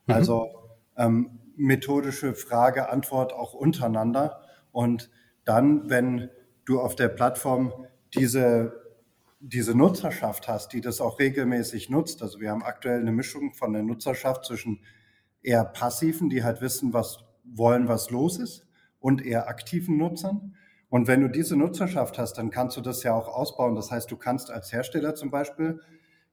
Mhm. 0.05 0.15
Also 0.15 0.49
ähm, 0.97 1.39
methodische 1.55 2.35
Frage, 2.35 2.89
Antwort 2.89 3.31
auch 3.31 3.53
untereinander. 3.53 4.41
Und 4.73 5.09
dann, 5.45 5.89
wenn 5.89 6.29
du 6.65 6.81
auf 6.81 6.97
der 6.97 7.07
Plattform 7.07 7.71
diese 8.13 8.83
diese 9.47 9.75
Nutzerschaft 9.75 10.47
hast, 10.47 10.73
die 10.73 10.81
das 10.81 11.01
auch 11.01 11.19
regelmäßig 11.19 11.89
nutzt. 11.89 12.23
Also 12.23 12.39
wir 12.39 12.49
haben 12.49 12.63
aktuell 12.63 12.99
eine 12.99 13.11
Mischung 13.11 13.53
von 13.53 13.73
der 13.73 13.83
Nutzerschaft 13.83 14.45
zwischen 14.45 14.81
eher 15.43 15.63
passiven, 15.63 16.29
die 16.29 16.43
halt 16.43 16.61
wissen, 16.61 16.93
was 16.93 17.23
wollen, 17.43 17.87
was 17.87 18.09
los 18.09 18.39
ist, 18.39 18.65
und 18.99 19.23
eher 19.23 19.47
aktiven 19.47 19.97
Nutzern. 19.97 20.55
Und 20.89 21.07
wenn 21.07 21.21
du 21.21 21.27
diese 21.27 21.55
Nutzerschaft 21.55 22.17
hast, 22.17 22.39
dann 22.39 22.49
kannst 22.49 22.75
du 22.77 22.81
das 22.81 23.03
ja 23.03 23.13
auch 23.13 23.27
ausbauen. 23.27 23.75
Das 23.75 23.91
heißt, 23.91 24.09
du 24.09 24.17
kannst 24.17 24.49
als 24.49 24.73
Hersteller 24.73 25.13
zum 25.13 25.29
Beispiel, 25.29 25.79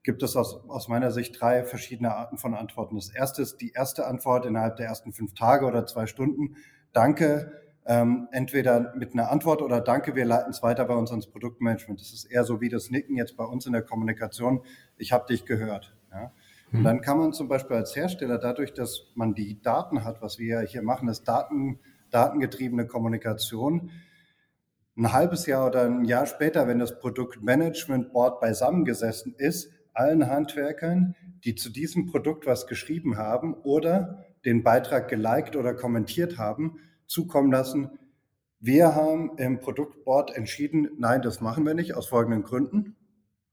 gibt 0.01 0.23
es 0.23 0.35
aus, 0.35 0.67
aus 0.67 0.87
meiner 0.87 1.11
Sicht 1.11 1.39
drei 1.39 1.63
verschiedene 1.63 2.15
Arten 2.15 2.37
von 2.37 2.55
Antworten. 2.55 2.95
Das 2.95 3.13
erste 3.13 3.43
ist 3.43 3.57
die 3.57 3.73
erste 3.73 4.07
Antwort 4.07 4.45
innerhalb 4.45 4.77
der 4.77 4.87
ersten 4.87 5.13
fünf 5.13 5.35
Tage 5.35 5.65
oder 5.67 5.85
zwei 5.85 6.07
Stunden. 6.07 6.55
Danke, 6.93 7.62
ähm, 7.85 8.27
entweder 8.31 8.93
mit 8.95 9.13
einer 9.13 9.29
Antwort 9.29 9.61
oder 9.61 9.81
Danke, 9.81 10.15
wir 10.15 10.25
leiten 10.25 10.51
es 10.51 10.63
weiter 10.63 10.85
bei 10.85 10.95
uns 10.95 11.11
ans 11.11 11.27
Produktmanagement. 11.27 11.99
Das 11.99 12.13
ist 12.13 12.25
eher 12.25 12.43
so 12.43 12.61
wie 12.61 12.69
das 12.69 12.89
Nicken 12.89 13.17
jetzt 13.17 13.35
bei 13.35 13.43
uns 13.43 13.65
in 13.65 13.73
der 13.73 13.81
Kommunikation. 13.81 14.61
Ich 14.97 15.11
habe 15.11 15.25
dich 15.27 15.45
gehört. 15.45 15.95
Ja? 16.11 16.31
Und 16.71 16.79
mhm. 16.79 16.83
dann 16.83 17.01
kann 17.01 17.17
man 17.17 17.33
zum 17.33 17.47
Beispiel 17.47 17.75
als 17.75 17.95
Hersteller 17.95 18.37
dadurch, 18.37 18.73
dass 18.73 19.11
man 19.15 19.35
die 19.35 19.61
Daten 19.61 20.03
hat, 20.03 20.21
was 20.21 20.39
wir 20.39 20.47
ja 20.47 20.59
hier 20.61 20.81
machen, 20.81 21.07
das 21.07 21.23
Daten, 21.23 21.79
datengetriebene 22.09 22.87
Kommunikation, 22.87 23.91
ein 24.95 25.11
halbes 25.11 25.45
Jahr 25.45 25.67
oder 25.67 25.85
ein 25.85 26.05
Jahr 26.05 26.25
später, 26.25 26.67
wenn 26.67 26.79
das 26.79 26.99
Produktmanagement 26.99 28.13
Board 28.13 28.39
beisammengesessen 28.39 29.35
ist, 29.37 29.71
allen 29.93 30.27
Handwerkern, 30.27 31.15
die 31.43 31.55
zu 31.55 31.69
diesem 31.69 32.05
Produkt 32.05 32.45
was 32.45 32.67
geschrieben 32.67 33.17
haben 33.17 33.53
oder 33.55 34.23
den 34.45 34.63
Beitrag 34.63 35.07
geliked 35.07 35.55
oder 35.55 35.73
kommentiert 35.73 36.37
haben, 36.37 36.79
zukommen 37.07 37.51
lassen. 37.51 37.89
Wir 38.59 38.95
haben 38.95 39.37
im 39.37 39.59
Produktboard 39.59 40.35
entschieden, 40.35 40.89
nein, 40.97 41.21
das 41.21 41.41
machen 41.41 41.65
wir 41.65 41.73
nicht, 41.73 41.95
aus 41.95 42.07
folgenden 42.07 42.43
Gründen. 42.43 42.95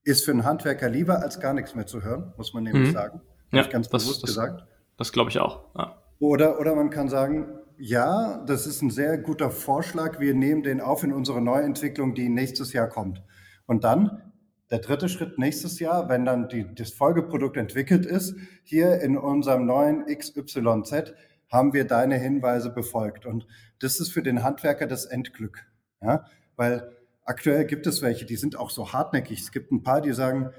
Ist 0.05 0.25
für 0.25 0.31
einen 0.31 0.45
Handwerker 0.45 0.89
lieber, 0.89 1.21
als 1.23 1.41
gar 1.41 1.53
nichts 1.53 1.75
mehr 1.75 1.87
zu 1.87 2.03
hören, 2.03 2.33
muss 2.37 2.55
man 2.55 2.65
nämlich 2.65 2.89
mhm. 2.89 2.93
sagen. 2.93 3.21
Ja, 3.53 3.67
ganz 3.67 3.89
das, 3.89 4.05
bewusst 4.05 4.23
das, 4.23 4.31
gesagt. 4.31 4.65
Das 4.97 5.13
glaube 5.13 5.31
ich 5.31 5.41
auch. 5.41 5.65
Ja. 5.77 5.97
Oder, 6.21 6.61
oder 6.61 6.75
man 6.75 6.91
kann 6.91 7.09
sagen, 7.09 7.61
ja, 7.79 8.45
das 8.47 8.67
ist 8.67 8.83
ein 8.83 8.91
sehr 8.91 9.19
guter 9.19 9.51
Vorschlag. 9.51 10.21
Wir 10.21 10.35
nehmen 10.35 10.63
den 10.63 10.81
auf 10.81 11.03
in 11.03 11.13
unsere 11.13 11.41
Neuentwicklung, 11.41 12.15
die 12.15 12.29
nächstes 12.29 12.73
Jahr 12.73 12.89
kommt. 12.89 13.23
Und 13.67 13.85
dann 13.85 14.31
der 14.71 14.79
dritte 14.79 15.09
Schritt 15.09 15.39
nächstes 15.39 15.81
Jahr, 15.81 16.09
wenn 16.09 16.25
dann 16.25 16.49
die, 16.49 16.67
das 16.75 16.91
Folgeprodukt 16.93 17.57
entwickelt 17.57 18.07
ist, 18.07 18.37
hier 18.63 19.01
in 19.01 19.19
unserem 19.19 19.67
neuen 19.67 20.05
XYZ, 20.07 21.15
haben 21.51 21.73
wir 21.73 21.85
deine 21.85 22.17
Hinweise 22.17 22.71
befolgt. 22.71 23.27
Und 23.27 23.47
das 23.81 24.01
ist 24.01 24.13
für 24.13 24.23
den 24.23 24.43
Handwerker 24.43 24.87
das 24.87 25.05
Endglück. 25.05 25.67
Ja? 26.01 26.25
Weil 26.57 26.91
aktuell 27.25 27.65
gibt 27.65 27.87
es 27.87 28.03
welche, 28.03 28.25
die 28.25 28.37
sind 28.37 28.57
auch 28.57 28.71
so 28.71 28.93
hartnäckig. 28.93 29.41
Es 29.41 29.53
gibt 29.53 29.73
ein 29.73 29.83
paar, 29.83 30.01
die 30.01 30.13
sagen, 30.13 30.51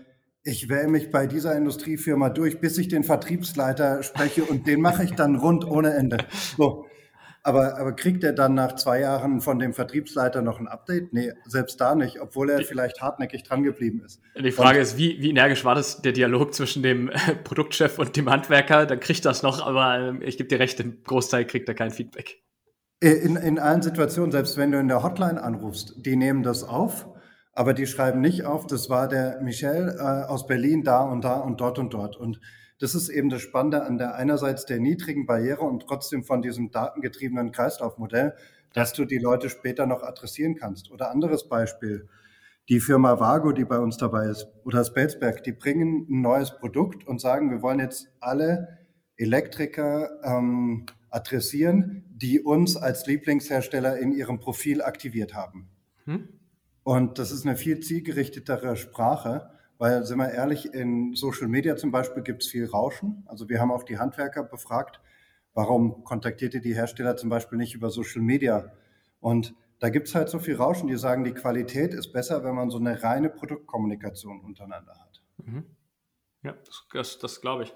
ich 0.43 0.69
wähle 0.69 0.87
mich 0.87 1.11
bei 1.11 1.27
dieser 1.27 1.55
Industriefirma 1.55 2.29
durch, 2.29 2.59
bis 2.59 2.77
ich 2.77 2.87
den 2.87 3.03
Vertriebsleiter 3.03 4.01
spreche 4.03 4.43
und 4.43 4.67
den 4.67 4.81
mache 4.81 5.03
ich 5.03 5.11
dann 5.11 5.35
rund 5.35 5.65
ohne 5.65 5.93
Ende. 5.93 6.17
So. 6.57 6.85
Aber, 7.43 7.79
aber 7.79 7.93
kriegt 7.93 8.23
er 8.23 8.33
dann 8.33 8.53
nach 8.53 8.75
zwei 8.75 8.99
Jahren 8.99 9.41
von 9.41 9.57
dem 9.57 9.73
Vertriebsleiter 9.73 10.43
noch 10.43 10.59
ein 10.59 10.67
Update? 10.67 11.11
Nee, 11.11 11.33
selbst 11.45 11.81
da 11.81 11.95
nicht, 11.95 12.21
obwohl 12.21 12.51
er 12.51 12.61
vielleicht 12.63 13.01
hartnäckig 13.01 13.43
dran 13.43 13.63
geblieben 13.63 14.03
ist. 14.05 14.21
Die 14.37 14.51
Frage 14.51 14.77
und, 14.77 14.83
ist, 14.83 14.97
wie, 14.97 15.19
wie 15.21 15.31
energisch 15.31 15.65
war 15.65 15.73
das 15.73 16.03
der 16.03 16.11
Dialog 16.11 16.53
zwischen 16.53 16.83
dem 16.83 17.09
Produktchef 17.43 17.97
und 17.97 18.15
dem 18.15 18.29
Handwerker? 18.29 18.85
Dann 18.85 18.99
kriegt 18.99 19.25
das 19.25 19.41
noch, 19.41 19.65
aber 19.65 19.99
ähm, 19.99 20.21
ich 20.21 20.37
gebe 20.37 20.49
dir 20.49 20.59
recht, 20.59 20.79
im 20.79 21.03
Großteil 21.03 21.45
kriegt 21.45 21.67
er 21.67 21.73
kein 21.73 21.89
Feedback. 21.89 22.43
Äh, 23.03 23.09
in, 23.09 23.35
in 23.35 23.57
allen 23.57 23.81
Situationen, 23.81 24.31
selbst 24.31 24.57
wenn 24.57 24.71
du 24.71 24.79
in 24.79 24.87
der 24.87 25.01
Hotline 25.01 25.41
anrufst, 25.41 25.95
die 25.97 26.15
nehmen 26.15 26.43
das 26.43 26.63
auf, 26.63 27.07
aber 27.53 27.73
die 27.73 27.87
schreiben 27.87 28.21
nicht 28.21 28.45
auf, 28.45 28.67
das 28.67 28.89
war 28.89 29.07
der 29.07 29.41
Michel 29.41 29.95
äh, 29.97 30.01
aus 30.01 30.45
Berlin 30.45 30.83
da 30.83 31.01
und 31.01 31.23
da 31.23 31.39
und 31.39 31.59
dort 31.59 31.79
und 31.79 31.93
dort. 31.93 32.17
Und 32.17 32.39
das 32.81 32.95
ist 32.95 33.09
eben 33.09 33.29
das 33.29 33.41
Spannende 33.41 33.83
an 33.83 33.99
der 33.99 34.15
einerseits 34.15 34.65
der 34.65 34.79
niedrigen 34.79 35.27
Barriere 35.27 35.61
und 35.61 35.85
trotzdem 35.87 36.23
von 36.23 36.41
diesem 36.41 36.71
datengetriebenen 36.71 37.51
Kreislaufmodell, 37.51 38.33
dass 38.73 38.93
du 38.93 39.05
die 39.05 39.19
Leute 39.19 39.49
später 39.49 39.85
noch 39.85 40.01
adressieren 40.01 40.55
kannst. 40.55 40.89
Oder 40.89 41.11
anderes 41.11 41.47
Beispiel, 41.47 42.07
die 42.69 42.79
Firma 42.79 43.19
Vago, 43.19 43.51
die 43.51 43.65
bei 43.65 43.77
uns 43.77 43.97
dabei 43.97 44.25
ist, 44.27 44.47
oder 44.63 44.83
Spelsberg, 44.83 45.43
die 45.43 45.51
bringen 45.51 46.07
ein 46.09 46.21
neues 46.21 46.57
Produkt 46.57 47.05
und 47.07 47.21
sagen, 47.21 47.51
wir 47.51 47.61
wollen 47.61 47.79
jetzt 47.79 48.07
alle 48.19 48.79
Elektriker 49.15 50.09
ähm, 50.23 50.87
adressieren, 51.11 52.05
die 52.09 52.39
uns 52.39 52.77
als 52.77 53.05
Lieblingshersteller 53.05 53.99
in 53.99 54.11
ihrem 54.11 54.39
Profil 54.39 54.81
aktiviert 54.81 55.35
haben. 55.35 55.69
Hm? 56.05 56.29
Und 56.81 57.19
das 57.19 57.31
ist 57.31 57.45
eine 57.45 57.57
viel 57.57 57.79
zielgerichtetere 57.79 58.75
Sprache. 58.75 59.50
Weil, 59.81 60.05
sind 60.05 60.19
wir 60.19 60.29
ehrlich, 60.29 60.75
in 60.75 61.15
Social 61.15 61.47
Media 61.47 61.75
zum 61.75 61.89
Beispiel 61.89 62.21
gibt 62.21 62.43
es 62.43 62.49
viel 62.49 62.67
Rauschen. 62.67 63.23
Also 63.25 63.49
wir 63.49 63.59
haben 63.59 63.71
auch 63.71 63.81
die 63.81 63.97
Handwerker 63.97 64.43
befragt, 64.43 65.01
warum 65.55 66.03
kontaktiert 66.03 66.53
ihr 66.53 66.61
die 66.61 66.75
Hersteller 66.75 67.17
zum 67.17 67.31
Beispiel 67.31 67.57
nicht 67.57 67.73
über 67.73 67.89
Social 67.89 68.21
Media? 68.21 68.73
Und 69.21 69.55
da 69.79 69.89
gibt 69.89 70.07
es 70.07 70.13
halt 70.13 70.29
so 70.29 70.37
viel 70.37 70.55
Rauschen, 70.55 70.85
die 70.87 70.97
sagen, 70.97 71.23
die 71.23 71.33
Qualität 71.33 71.95
ist 71.95 72.13
besser, 72.13 72.43
wenn 72.43 72.53
man 72.53 72.69
so 72.69 72.77
eine 72.77 73.01
reine 73.01 73.31
Produktkommunikation 73.31 74.41
untereinander 74.41 74.93
hat. 74.99 75.23
Mhm. 75.43 75.65
Ja, 76.43 76.53
das, 76.63 76.85
das, 76.93 77.17
das 77.17 77.41
glaube 77.41 77.63
ich. 77.63 77.73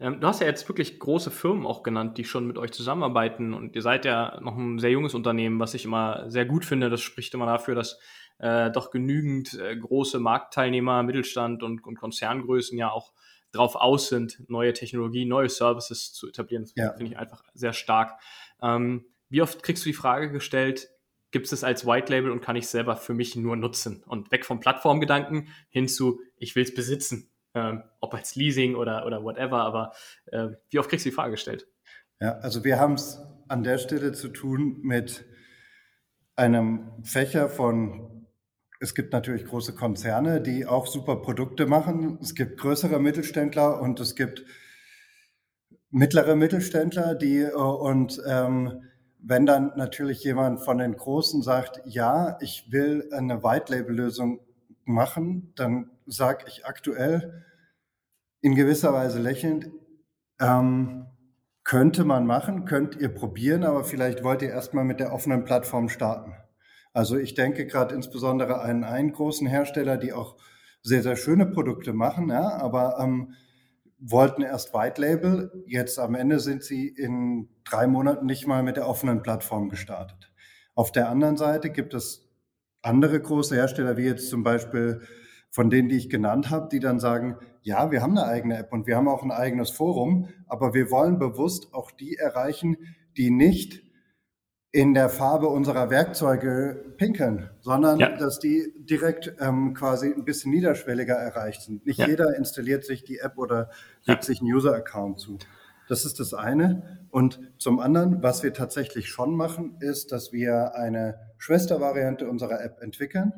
Ähm, 0.00 0.20
du 0.20 0.26
hast 0.26 0.40
ja 0.40 0.48
jetzt 0.48 0.68
wirklich 0.68 0.98
große 0.98 1.30
Firmen 1.30 1.66
auch 1.66 1.84
genannt, 1.84 2.18
die 2.18 2.24
schon 2.24 2.48
mit 2.48 2.58
euch 2.58 2.72
zusammenarbeiten 2.72 3.54
und 3.54 3.76
ihr 3.76 3.82
seid 3.82 4.04
ja 4.04 4.40
noch 4.40 4.56
ein 4.56 4.80
sehr 4.80 4.90
junges 4.90 5.14
Unternehmen, 5.14 5.60
was 5.60 5.74
ich 5.74 5.84
immer 5.84 6.28
sehr 6.28 6.46
gut 6.46 6.64
finde. 6.64 6.90
Das 6.90 7.00
spricht 7.00 7.32
immer 7.32 7.46
dafür, 7.46 7.76
dass 7.76 8.00
äh, 8.44 8.70
doch 8.70 8.90
genügend 8.90 9.54
äh, 9.54 9.76
große 9.76 10.20
Marktteilnehmer, 10.20 11.02
Mittelstand 11.02 11.62
und, 11.62 11.84
und 11.84 11.96
Konzerngrößen 11.96 12.76
ja 12.78 12.90
auch 12.90 13.12
drauf 13.52 13.76
aus 13.76 14.08
sind, 14.08 14.38
neue 14.48 14.72
Technologien, 14.72 15.28
neue 15.28 15.48
Services 15.48 16.12
zu 16.12 16.28
etablieren. 16.28 16.64
Das 16.64 16.72
ja. 16.76 16.92
finde 16.92 17.12
ich 17.12 17.18
einfach 17.18 17.42
sehr 17.54 17.72
stark. 17.72 18.20
Ähm, 18.62 19.06
wie 19.28 19.42
oft 19.42 19.62
kriegst 19.62 19.84
du 19.84 19.88
die 19.88 19.94
Frage 19.94 20.30
gestellt, 20.30 20.88
gibt 21.30 21.46
es 21.46 21.50
das 21.50 21.64
als 21.64 21.86
White 21.86 22.12
Label 22.12 22.30
und 22.30 22.40
kann 22.40 22.56
ich 22.56 22.66
selber 22.66 22.96
für 22.96 23.14
mich 23.14 23.34
nur 23.36 23.56
nutzen? 23.56 24.02
Und 24.04 24.30
weg 24.30 24.44
vom 24.44 24.60
Plattformgedanken 24.60 25.48
hin 25.68 25.88
zu, 25.88 26.20
ich 26.36 26.54
will 26.54 26.64
es 26.64 26.74
besitzen 26.74 27.30
ähm, 27.54 27.82
ob 28.00 28.14
als 28.14 28.34
Leasing 28.34 28.74
oder, 28.74 29.06
oder 29.06 29.22
whatever, 29.22 29.62
aber 29.62 29.92
äh, 30.26 30.48
wie 30.70 30.78
oft 30.78 30.90
kriegst 30.90 31.06
du 31.06 31.10
die 31.10 31.14
Frage 31.14 31.32
gestellt? 31.32 31.66
Ja, 32.20 32.32
also 32.38 32.64
wir 32.64 32.78
haben 32.78 32.94
es 32.94 33.20
an 33.48 33.62
der 33.62 33.78
Stelle 33.78 34.12
zu 34.12 34.28
tun 34.28 34.78
mit 34.82 35.24
einem 36.36 36.90
Fächer 37.04 37.48
von, 37.48 38.13
es 38.84 38.94
gibt 38.94 39.14
natürlich 39.14 39.46
große 39.46 39.74
Konzerne, 39.74 40.42
die 40.42 40.66
auch 40.66 40.86
super 40.86 41.16
Produkte 41.16 41.64
machen. 41.64 42.18
Es 42.20 42.34
gibt 42.34 42.60
größere 42.60 43.00
Mittelständler 43.00 43.80
und 43.80 43.98
es 43.98 44.14
gibt 44.14 44.44
mittlere 45.90 46.36
Mittelständler, 46.36 47.14
die 47.14 47.38
äh, 47.38 47.52
und 47.52 48.20
ähm, 48.28 48.82
wenn 49.18 49.46
dann 49.46 49.72
natürlich 49.76 50.22
jemand 50.22 50.60
von 50.60 50.76
den 50.76 50.96
Großen 50.96 51.40
sagt, 51.40 51.80
ja, 51.86 52.36
ich 52.42 52.70
will 52.70 53.08
eine 53.10 53.42
White-Label-Lösung 53.42 54.40
machen, 54.84 55.54
dann 55.56 55.90
sage 56.04 56.44
ich 56.46 56.66
aktuell 56.66 57.42
in 58.42 58.54
gewisser 58.54 58.92
Weise 58.92 59.18
lächelnd, 59.18 59.70
ähm, 60.38 61.06
könnte 61.62 62.04
man 62.04 62.26
machen, 62.26 62.66
könnt 62.66 62.96
ihr 62.96 63.08
probieren, 63.08 63.64
aber 63.64 63.82
vielleicht 63.84 64.22
wollt 64.22 64.42
ihr 64.42 64.50
erstmal 64.50 64.84
mit 64.84 65.00
der 65.00 65.14
offenen 65.14 65.44
Plattform 65.44 65.88
starten. 65.88 66.34
Also 66.94 67.18
ich 67.18 67.34
denke 67.34 67.66
gerade 67.66 67.94
insbesondere 67.94 68.60
an 68.60 68.84
einen 68.84 69.12
großen 69.12 69.46
Hersteller, 69.46 69.98
die 69.98 70.12
auch 70.12 70.36
sehr, 70.82 71.02
sehr 71.02 71.16
schöne 71.16 71.44
Produkte 71.44 71.92
machen, 71.92 72.30
ja, 72.30 72.56
aber 72.56 72.98
ähm, 73.00 73.34
wollten 73.98 74.42
erst 74.42 74.72
White 74.72 75.00
Label. 75.00 75.64
Jetzt 75.66 75.98
am 75.98 76.14
Ende 76.14 76.38
sind 76.38 76.62
sie 76.62 76.86
in 76.88 77.48
drei 77.64 77.86
Monaten 77.86 78.26
nicht 78.26 78.46
mal 78.46 78.62
mit 78.62 78.76
der 78.76 78.88
offenen 78.88 79.22
Plattform 79.22 79.70
gestartet. 79.70 80.32
Auf 80.74 80.92
der 80.92 81.08
anderen 81.08 81.36
Seite 81.36 81.70
gibt 81.70 81.94
es 81.94 82.30
andere 82.82 83.20
große 83.20 83.56
Hersteller, 83.56 83.96
wie 83.96 84.04
jetzt 84.04 84.28
zum 84.28 84.44
Beispiel 84.44 85.02
von 85.50 85.70
denen, 85.70 85.88
die 85.88 85.96
ich 85.96 86.10
genannt 86.10 86.50
habe, 86.50 86.68
die 86.70 86.80
dann 86.80 87.00
sagen, 87.00 87.38
ja, 87.62 87.90
wir 87.90 88.02
haben 88.02 88.16
eine 88.16 88.26
eigene 88.26 88.58
App 88.58 88.72
und 88.72 88.86
wir 88.86 88.96
haben 88.96 89.08
auch 89.08 89.22
ein 89.22 89.30
eigenes 89.32 89.70
Forum, 89.70 90.28
aber 90.46 90.74
wir 90.74 90.90
wollen 90.90 91.18
bewusst 91.18 91.72
auch 91.72 91.90
die 91.90 92.16
erreichen, 92.16 92.76
die 93.16 93.30
nicht 93.30 93.82
in 94.74 94.92
der 94.92 95.08
Farbe 95.08 95.46
unserer 95.46 95.88
Werkzeuge 95.88 96.94
pinkeln, 96.96 97.48
sondern 97.60 98.00
ja. 98.00 98.16
dass 98.16 98.40
die 98.40 98.74
direkt 98.76 99.32
ähm, 99.38 99.72
quasi 99.72 100.12
ein 100.12 100.24
bisschen 100.24 100.50
niederschwelliger 100.50 101.14
erreicht 101.14 101.62
sind. 101.62 101.86
Nicht 101.86 102.00
ja. 102.00 102.08
jeder 102.08 102.34
installiert 102.34 102.84
sich 102.84 103.04
die 103.04 103.18
App 103.18 103.38
oder 103.38 103.70
legt 104.04 104.24
ja. 104.24 104.26
sich 104.26 104.40
einen 104.40 104.52
User-Account 104.52 105.20
zu. 105.20 105.38
Das 105.88 106.04
ist 106.04 106.18
das 106.18 106.34
eine. 106.34 107.06
Und 107.12 107.38
zum 107.56 107.78
anderen, 107.78 108.20
was 108.24 108.42
wir 108.42 108.52
tatsächlich 108.52 109.10
schon 109.10 109.36
machen, 109.36 109.76
ist, 109.78 110.10
dass 110.10 110.32
wir 110.32 110.74
eine 110.74 111.20
Schwestervariante 111.38 112.28
unserer 112.28 112.60
App 112.60 112.82
entwickeln 112.82 113.32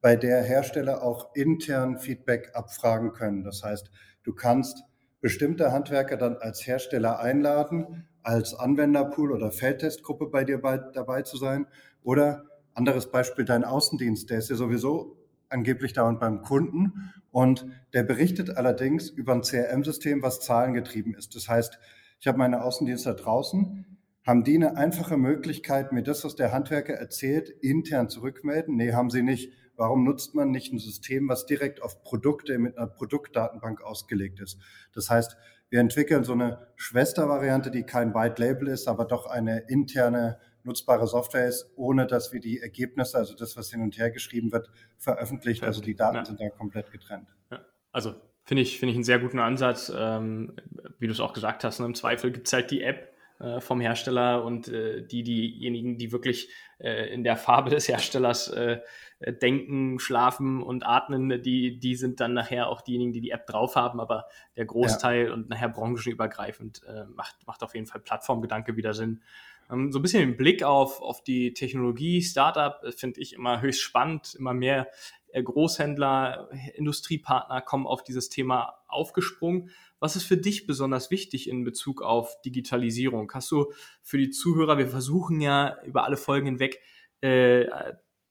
bei 0.00 0.14
der 0.14 0.40
Hersteller 0.44 1.02
auch 1.02 1.34
intern 1.34 1.98
Feedback 1.98 2.52
abfragen 2.54 3.12
können. 3.12 3.42
Das 3.42 3.64
heißt, 3.64 3.90
du 4.22 4.32
kannst 4.32 4.84
bestimmte 5.20 5.72
Handwerker 5.72 6.16
dann 6.16 6.36
als 6.36 6.64
Hersteller 6.64 7.18
einladen, 7.18 8.06
als 8.26 8.54
Anwenderpool 8.54 9.30
oder 9.30 9.52
Feldtestgruppe 9.52 10.26
bei 10.26 10.42
dir 10.42 10.60
bei, 10.60 10.78
dabei 10.78 11.22
zu 11.22 11.36
sein. 11.36 11.66
Oder 12.02 12.44
anderes 12.74 13.12
Beispiel, 13.12 13.44
dein 13.44 13.64
Außendienst, 13.64 14.28
der 14.30 14.38
ist 14.38 14.50
ja 14.50 14.56
sowieso 14.56 15.16
angeblich 15.48 15.92
dauernd 15.92 16.18
beim 16.18 16.42
Kunden 16.42 17.12
und 17.30 17.66
der 17.92 18.02
berichtet 18.02 18.50
allerdings 18.50 19.08
über 19.08 19.32
ein 19.32 19.42
CRM-System, 19.42 20.22
was 20.22 20.40
zahlengetrieben 20.40 21.14
ist. 21.14 21.36
Das 21.36 21.48
heißt, 21.48 21.78
ich 22.18 22.26
habe 22.26 22.38
meine 22.38 22.64
Außendienste 22.64 23.14
draußen, 23.14 23.86
haben 24.26 24.42
die 24.42 24.56
eine 24.56 24.76
einfache 24.76 25.16
Möglichkeit, 25.16 25.92
mir 25.92 26.02
das, 26.02 26.24
was 26.24 26.34
der 26.34 26.50
Handwerker 26.50 26.94
erzählt, 26.94 27.48
intern 27.48 28.08
zurückmelden? 28.08 28.74
Nee, 28.74 28.92
haben 28.92 29.10
sie 29.10 29.22
nicht. 29.22 29.52
Warum 29.76 30.02
nutzt 30.02 30.34
man 30.34 30.50
nicht 30.50 30.72
ein 30.72 30.80
System, 30.80 31.28
was 31.28 31.46
direkt 31.46 31.80
auf 31.80 32.02
Produkte 32.02 32.58
mit 32.58 32.76
einer 32.76 32.88
Produktdatenbank 32.88 33.82
ausgelegt 33.82 34.40
ist? 34.40 34.58
Das 34.94 35.10
heißt, 35.10 35.36
wir 35.68 35.80
entwickeln 35.80 36.24
so 36.24 36.32
eine 36.32 36.68
Schwestervariante, 36.76 37.70
die 37.70 37.82
kein 37.82 38.14
White 38.14 38.40
Label 38.40 38.68
ist, 38.68 38.88
aber 38.88 39.04
doch 39.04 39.26
eine 39.26 39.60
interne 39.68 40.38
nutzbare 40.62 41.06
Software 41.06 41.46
ist, 41.46 41.70
ohne 41.76 42.06
dass 42.06 42.32
wir 42.32 42.40
die 42.40 42.60
Ergebnisse, 42.60 43.16
also 43.16 43.34
das, 43.34 43.56
was 43.56 43.70
hin 43.70 43.82
und 43.82 43.96
her 43.98 44.10
geschrieben 44.10 44.52
wird, 44.52 44.70
veröffentlicht. 44.98 45.64
Also 45.64 45.80
die 45.80 45.94
Daten 45.94 46.16
ja. 46.16 46.24
sind 46.24 46.40
da 46.40 46.48
komplett 46.50 46.90
getrennt. 46.90 47.28
Ja. 47.50 47.64
Also 47.92 48.14
finde 48.44 48.62
ich, 48.62 48.78
finde 48.78 48.90
ich 48.90 48.96
einen 48.96 49.04
sehr 49.04 49.18
guten 49.18 49.38
Ansatz. 49.38 49.92
Ähm, 49.94 50.54
wie 50.98 51.06
du 51.06 51.12
es 51.12 51.20
auch 51.20 51.32
gesagt 51.32 51.64
hast, 51.64 51.80
ne? 51.80 51.86
im 51.86 51.94
Zweifel 51.94 52.32
gibt 52.32 52.46
es 52.46 52.52
halt 52.52 52.70
die 52.70 52.82
App, 52.82 53.12
äh, 53.38 53.60
vom 53.60 53.80
Hersteller 53.80 54.44
und 54.44 54.68
äh, 54.68 55.06
die 55.06 55.22
diejenigen, 55.22 55.98
die 55.98 56.12
wirklich 56.12 56.48
äh, 56.78 57.12
in 57.12 57.24
der 57.24 57.36
Farbe 57.36 57.70
des 57.70 57.88
Herstellers 57.88 58.48
äh, 58.48 58.80
denken, 59.42 59.98
schlafen 59.98 60.62
und 60.62 60.86
atmen, 60.86 61.42
die, 61.42 61.78
die 61.78 61.96
sind 61.96 62.20
dann 62.20 62.34
nachher 62.34 62.68
auch 62.68 62.82
diejenigen, 62.82 63.12
die 63.12 63.20
die 63.20 63.30
App 63.30 63.46
drauf 63.46 63.76
haben, 63.76 64.00
aber 64.00 64.26
der 64.56 64.66
Großteil 64.66 65.26
ja. 65.26 65.32
und 65.32 65.48
nachher 65.48 65.70
branchenübergreifend 65.70 66.82
äh, 66.84 67.04
macht, 67.14 67.36
macht 67.46 67.62
auf 67.62 67.74
jeden 67.74 67.86
Fall 67.86 68.00
Plattformgedanke 68.00 68.76
wieder 68.76 68.94
Sinn. 68.94 69.22
Ähm, 69.70 69.90
so 69.92 69.98
ein 69.98 70.02
bisschen 70.02 70.20
den 70.20 70.36
Blick 70.36 70.62
auf, 70.62 71.00
auf 71.00 71.22
die 71.22 71.54
Technologie, 71.54 72.22
Startup, 72.22 72.80
finde 72.94 73.20
ich 73.20 73.32
immer 73.32 73.60
höchst 73.60 73.82
spannend, 73.82 74.34
immer 74.38 74.54
mehr 74.54 74.88
Großhändler, 75.42 76.48
Industriepartner 76.74 77.60
kommen 77.60 77.86
auf 77.86 78.02
dieses 78.02 78.28
Thema 78.28 78.74
aufgesprungen. 78.88 79.70
Was 80.00 80.16
ist 80.16 80.24
für 80.24 80.36
dich 80.36 80.66
besonders 80.66 81.10
wichtig 81.10 81.48
in 81.48 81.64
Bezug 81.64 82.02
auf 82.02 82.40
Digitalisierung? 82.42 83.30
Hast 83.32 83.50
du 83.50 83.72
für 84.02 84.18
die 84.18 84.30
Zuhörer, 84.30 84.78
wir 84.78 84.88
versuchen 84.88 85.40
ja 85.40 85.76
über 85.84 86.04
alle 86.04 86.16
Folgen 86.16 86.46
hinweg, 86.46 86.80
äh, 87.20 87.66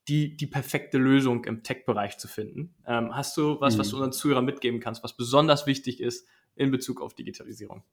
die, 0.08 0.38
die 0.38 0.48
perfekte 0.48 0.98
Lösung 0.98 1.46
im 1.46 1.64
Tech-Bereich 1.64 2.18
zu 2.18 2.28
finden. 2.28 2.76
Ähm, 2.86 3.16
hast 3.16 3.36
du 3.38 3.60
was, 3.60 3.76
mhm. 3.76 3.80
was 3.80 3.90
du 3.90 3.96
unseren 3.96 4.12
Zuhörern 4.12 4.46
mitgeben 4.46 4.80
kannst, 4.80 5.04
was 5.04 5.18
besonders 5.18 5.66
wichtig 5.66 6.00
ist 6.00 6.28
in 6.56 6.72
Bezug 6.72 7.02
auf 7.02 7.14
Digitalisierung? 7.14 7.84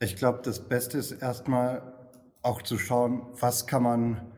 Ich 0.00 0.16
glaube, 0.16 0.40
das 0.42 0.66
Beste 0.66 0.96
ist 0.96 1.12
erstmal 1.12 1.92
auch 2.42 2.62
zu 2.62 2.78
schauen, 2.78 3.26
was 3.38 3.66
kann 3.66 3.82
man 3.82 4.32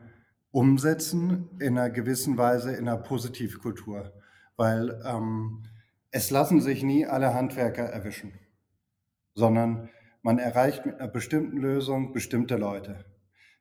umsetzen 0.53 1.49
in 1.59 1.77
einer 1.77 1.89
gewissen 1.89 2.37
Weise 2.37 2.73
in 2.73 2.87
einer 2.87 3.01
Positivkultur. 3.01 4.13
Weil 4.55 5.01
ähm, 5.03 5.63
es 6.11 6.29
lassen 6.29 6.61
sich 6.61 6.83
nie 6.83 7.07
alle 7.07 7.33
Handwerker 7.33 7.83
erwischen, 7.83 8.33
sondern 9.33 9.89
man 10.21 10.37
erreicht 10.37 10.85
mit 10.85 10.99
einer 10.99 11.09
bestimmten 11.09 11.57
Lösung 11.57 12.13
bestimmte 12.13 12.55
Leute. 12.55 13.03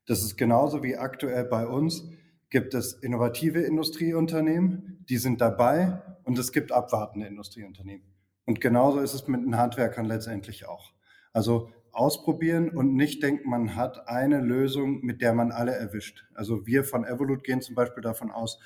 Das 0.06 0.22
ist 0.22 0.36
genauso 0.36 0.82
wie 0.82 0.96
aktuell 0.96 1.44
bei 1.44 1.66
uns 1.66 2.10
gibt 2.50 2.74
es 2.74 2.92
innovative 2.92 3.62
Industrieunternehmen, 3.62 5.02
die 5.08 5.16
sind 5.16 5.40
dabei 5.40 6.02
und 6.24 6.38
es 6.38 6.52
gibt 6.52 6.72
abwartende 6.72 7.26
Industrieunternehmen. 7.26 8.06
Und 8.44 8.60
genauso 8.60 9.00
ist 9.00 9.14
es 9.14 9.26
mit 9.26 9.40
den 9.40 9.56
Handwerkern 9.56 10.04
letztendlich 10.04 10.68
auch. 10.68 10.92
Also 11.32 11.70
ausprobieren 11.92 12.70
und 12.70 12.94
nicht 12.94 13.22
denken, 13.22 13.48
man 13.48 13.76
hat 13.76 14.08
eine 14.08 14.40
Lösung, 14.40 15.02
mit 15.02 15.20
der 15.20 15.34
man 15.34 15.52
alle 15.52 15.72
erwischt. 15.72 16.24
Also 16.34 16.66
wir 16.66 16.84
von 16.84 17.04
Evolut 17.04 17.44
gehen 17.44 17.60
zum 17.60 17.74
Beispiel 17.74 18.02
davon 18.02 18.30
aus, 18.30 18.58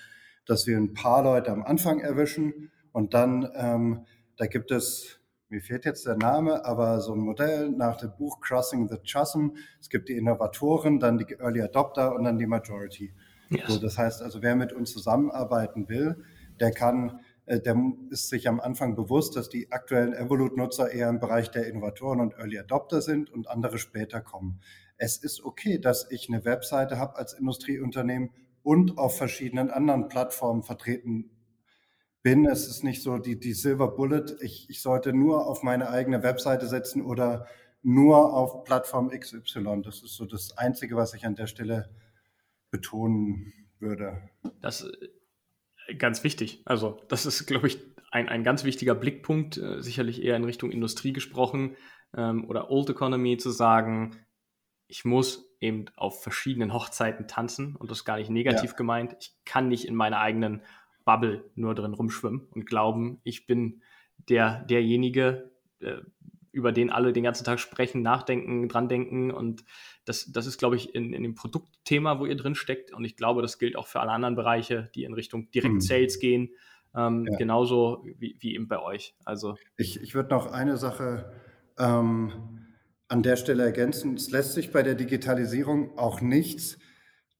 dass 0.47 0.67
wir 0.67 0.77
ein 0.77 0.95
paar 0.95 1.23
Leute 1.23 1.51
am 1.51 1.63
Anfang 1.65 2.01
erwischen 2.01 2.71
und 2.93 3.15
dann, 3.15 3.49
ähm, 3.55 4.07
da 4.37 4.47
gibt 4.47 4.71
es, 4.71 5.21
mir 5.49 5.61
fehlt 5.61 5.85
jetzt 5.85 6.07
der 6.07 6.17
Name, 6.17 6.65
aber 6.65 7.01
so 7.01 7.13
ein 7.15 7.21
Modell 7.21 7.71
nach 7.71 7.97
dem 7.97 8.13
Buch 8.17 8.41
Crossing 8.41 8.89
the 8.89 8.99
Chasm. 9.05 9.51
Es 9.81 9.91
gibt 9.91 10.09
die 10.09 10.17
Innovatoren, 10.17 10.99
dann 10.99 11.19
die 11.19 11.35
Early 11.39 11.63
Adopter 11.63 12.15
und 12.15 12.25
dann 12.25 12.39
die 12.39 12.47
Majority. 12.47 13.13
Yes. 13.51 13.69
So, 13.69 13.79
das 13.79 13.99
heißt 13.99 14.23
also, 14.23 14.43
wer 14.43 14.57
mit 14.57 14.73
uns 14.73 14.93
zusammenarbeiten 14.93 15.89
will, 15.89 16.25
der 16.59 16.73
kann, 16.73 17.21
der 17.47 17.77
ist 18.11 18.29
sich 18.29 18.49
am 18.49 18.61
Anfang 18.61 18.97
bewusst, 18.97 19.37
dass 19.37 19.49
die 19.49 19.71
aktuellen 19.71 20.13
Evolut-Nutzer 20.13 20.91
eher 20.91 21.09
im 21.09 21.21
Bereich 21.21 21.51
der 21.51 21.67
Innovatoren 21.69 22.21
und 22.21 22.35
Early 22.35 22.59
Adopter 22.59 23.01
sind 23.01 23.31
und 23.31 23.49
andere 23.49 23.79
später 23.79 24.21
kommen. 24.21 24.61
Es 24.97 25.17
ist 25.19 25.45
okay, 25.45 25.79
dass 25.79 26.11
ich 26.11 26.29
eine 26.29 26.45
Webseite 26.45 26.99
habe 26.99 27.17
als 27.17 27.35
Industrieunternehmen 27.35 28.31
und 28.63 28.99
auf 28.99 29.17
verschiedenen 29.17 29.71
anderen 29.71 30.09
Plattformen 30.09 30.65
vertreten 30.65 31.31
bin. 32.23 32.47
Es 32.47 32.67
ist 32.67 32.83
nicht 32.83 33.03
so 33.03 33.19
die, 33.19 33.39
die 33.39 33.53
Silver 33.53 33.95
Bullet, 33.95 34.37
ich, 34.41 34.69
ich 34.69 34.83
sollte 34.83 35.13
nur 35.13 35.47
auf 35.47 35.63
meine 35.63 35.91
eigene 35.91 36.25
Webseite 36.25 36.67
setzen 36.67 37.03
oder 37.03 37.47
nur 37.83 38.35
auf 38.35 38.65
Plattform 38.65 39.11
XY. 39.11 39.83
Das 39.85 40.03
ist 40.03 40.17
so 40.17 40.25
das 40.25 40.59
Einzige, 40.59 40.97
was 40.97 41.15
ich 41.15 41.25
an 41.25 41.37
der 41.37 41.47
Stelle 41.47 41.89
betonen 42.73 43.53
würde. 43.79 44.29
Das 44.61 44.83
äh, 44.83 45.09
ganz 45.99 46.25
wichtig. 46.25 46.63
Also, 46.65 47.01
das 47.09 47.27
ist, 47.27 47.47
glaube 47.47 47.67
ich, 47.69 47.79
ein, 48.11 48.29
ein 48.29 48.45
ganz 48.45 48.65
wichtiger 48.65 48.95
Blickpunkt, 48.95 49.57
äh, 49.57 49.83
sicherlich 49.83 50.23
eher 50.23 50.37
in 50.37 50.45
Richtung 50.45 50.71
Industrie 50.71 51.13
gesprochen 51.13 51.77
ähm, 52.17 52.49
oder 52.49 52.71
Old 52.71 52.91
Economy 52.91 53.37
zu 53.37 53.51
sagen, 53.51 54.17
ich 54.89 55.05
muss 55.05 55.51
eben 55.61 55.87
auf 55.97 56.23
verschiedenen 56.23 56.73
Hochzeiten 56.73 57.27
tanzen 57.27 57.77
und 57.77 57.91
das 57.91 57.99
ist 57.99 58.05
gar 58.05 58.19
nicht 58.19 58.31
negativ 58.31 58.71
ja. 58.71 58.77
gemeint. 58.77 59.17
Ich 59.19 59.35
kann 59.45 59.69
nicht 59.69 59.87
in 59.87 59.95
meiner 59.95 60.21
eigenen 60.21 60.63
Bubble 61.05 61.51
nur 61.55 61.75
drin 61.75 61.95
rumschwimmen 61.95 62.47
und 62.51 62.67
glauben, 62.67 63.21
ich 63.25 63.47
bin 63.47 63.83
der, 64.29 64.65
derjenige, 64.65 65.51
äh, 65.81 65.99
über 66.57 66.73
den 66.73 66.91
alle 66.91 67.13
den 67.13 67.23
ganzen 67.23 67.45
Tag 67.45 67.61
sprechen, 67.61 68.01
nachdenken, 68.01 68.67
dran 68.69 68.89
denken. 68.89 69.31
Und 69.31 69.63
das, 70.07 70.33
das 70.33 70.47
ist, 70.47 70.57
glaube 70.57 70.77
ich, 70.77 70.95
in, 70.95 71.13
in 71.13 71.23
dem 71.23 71.35
Produktthema, 71.35 72.19
wo 72.19 72.25
ihr 72.25 72.35
drin 72.35 72.55
steckt. 72.55 72.95
Und 72.95 73.05
ich 73.05 73.17
glaube, 73.17 73.43
das 73.43 73.59
gilt 73.59 73.77
auch 73.77 73.87
für 73.87 74.01
alle 74.01 74.13
anderen 74.13 74.37
Bereiche, 74.37 74.89
die 74.95 75.05
in 75.05 75.13
Richtung 75.13 75.51
Direct 75.51 75.75
mhm. 75.75 75.81
Sales 75.83 76.19
gehen. 76.19 76.49
Ähm, 76.97 77.27
ja. 77.31 77.37
Genauso 77.37 78.07
wie, 78.19 78.37
wie 78.41 78.55
eben 78.55 78.69
bei 78.69 78.81
euch. 78.81 79.15
Also 79.27 79.57
ich, 79.77 80.01
ich 80.01 80.15
würde 80.15 80.31
noch 80.31 80.51
eine 80.51 80.79
Sache 80.79 81.31
ähm, 81.79 82.33
an 83.09 83.23
der 83.23 83.37
Stelle 83.37 83.63
ergänzen. 83.63 84.15
Es 84.15 84.31
lässt 84.31 84.55
sich 84.55 84.73
bei 84.73 84.83
der 84.83 84.95
Digitalisierung 84.95 85.99
auch 85.99 86.23
nichts 86.23 86.79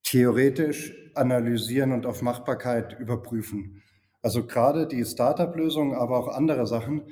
theoretisch 0.03 0.93
analysieren 1.15 1.93
und 1.93 2.05
auf 2.05 2.21
Machbarkeit 2.21 3.01
überprüfen. 3.01 3.83
Also 4.21 4.47
gerade 4.47 4.87
die 4.87 5.07
Startup-Lösungen, 5.07 5.95
aber 5.95 6.19
auch 6.19 6.29
andere 6.29 6.67
Sachen, 6.67 7.05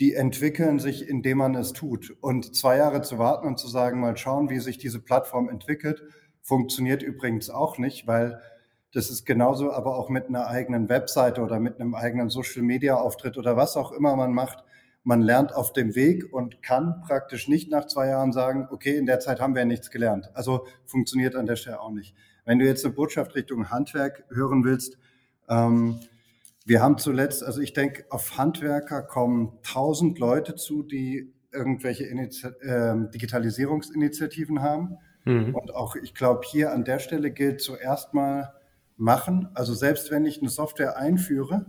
die 0.00 0.14
entwickeln 0.14 0.78
sich, 0.78 1.08
indem 1.08 1.38
man 1.38 1.54
es 1.54 1.72
tut. 1.72 2.16
Und 2.20 2.56
zwei 2.56 2.78
Jahre 2.78 3.02
zu 3.02 3.18
warten 3.18 3.46
und 3.46 3.58
zu 3.58 3.68
sagen, 3.68 4.00
mal 4.00 4.16
schauen, 4.16 4.50
wie 4.50 4.58
sich 4.58 4.78
diese 4.78 5.00
Plattform 5.00 5.48
entwickelt, 5.48 6.02
funktioniert 6.42 7.02
übrigens 7.02 7.48
auch 7.48 7.78
nicht, 7.78 8.06
weil 8.06 8.40
das 8.92 9.10
ist 9.10 9.24
genauso 9.24 9.72
aber 9.72 9.96
auch 9.96 10.08
mit 10.08 10.28
einer 10.28 10.46
eigenen 10.46 10.88
Webseite 10.88 11.42
oder 11.42 11.58
mit 11.58 11.80
einem 11.80 11.94
eigenen 11.94 12.28
Social-Media-Auftritt 12.28 13.36
oder 13.36 13.56
was 13.56 13.76
auch 13.76 13.92
immer 13.92 14.14
man 14.14 14.32
macht. 14.32 14.64
Man 15.02 15.20
lernt 15.20 15.54
auf 15.54 15.72
dem 15.72 15.94
Weg 15.94 16.32
und 16.32 16.62
kann 16.62 17.02
praktisch 17.06 17.48
nicht 17.48 17.70
nach 17.70 17.86
zwei 17.86 18.08
Jahren 18.08 18.32
sagen, 18.32 18.68
okay, 18.70 18.96
in 18.96 19.06
der 19.06 19.20
Zeit 19.20 19.40
haben 19.40 19.54
wir 19.54 19.64
nichts 19.64 19.90
gelernt. 19.90 20.30
Also 20.34 20.66
funktioniert 20.86 21.34
an 21.34 21.46
der 21.46 21.56
Stelle 21.56 21.80
auch 21.80 21.90
nicht. 21.90 22.14
Wenn 22.44 22.58
du 22.58 22.66
jetzt 22.66 22.84
eine 22.84 22.94
Botschaft 22.94 23.34
Richtung 23.34 23.70
Handwerk 23.70 24.24
hören 24.30 24.64
willst, 24.64 24.96
ähm, 25.48 25.98
wir 26.64 26.82
haben 26.82 26.98
zuletzt, 26.98 27.44
also 27.44 27.60
ich 27.60 27.72
denke, 27.72 28.04
auf 28.10 28.38
Handwerker 28.38 29.02
kommen 29.02 29.58
tausend 29.62 30.18
Leute 30.18 30.54
zu, 30.54 30.82
die 30.82 31.34
irgendwelche 31.52 32.04
Initi 32.04 32.46
äh, 32.62 32.94
Digitalisierungsinitiativen 33.12 34.62
haben. 34.62 34.96
Mhm. 35.24 35.54
Und 35.54 35.74
auch, 35.74 35.96
ich 35.96 36.14
glaube, 36.14 36.42
hier 36.44 36.72
an 36.72 36.84
der 36.84 36.98
Stelle 36.98 37.30
gilt 37.30 37.60
zuerst 37.60 38.14
mal 38.14 38.54
machen. 38.96 39.48
Also 39.54 39.74
selbst 39.74 40.10
wenn 40.10 40.24
ich 40.24 40.40
eine 40.40 40.50
Software 40.50 40.96
einführe 40.96 41.66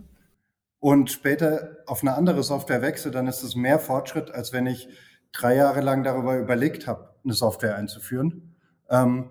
und 0.80 1.10
später 1.10 1.78
auf 1.86 2.02
eine 2.02 2.14
andere 2.14 2.42
Software 2.42 2.82
wechsle, 2.82 3.10
dann 3.10 3.26
ist 3.26 3.42
es 3.42 3.54
mehr 3.54 3.78
Fortschritt, 3.78 4.30
als 4.30 4.52
wenn 4.52 4.66
ich 4.66 4.88
drei 5.32 5.56
Jahre 5.56 5.80
lang 5.80 6.04
darüber 6.04 6.38
überlegt 6.38 6.86
habe, 6.86 7.14
eine 7.24 7.34
Software 7.34 7.76
einzuführen. 7.76 8.56
Ähm, 8.88 9.30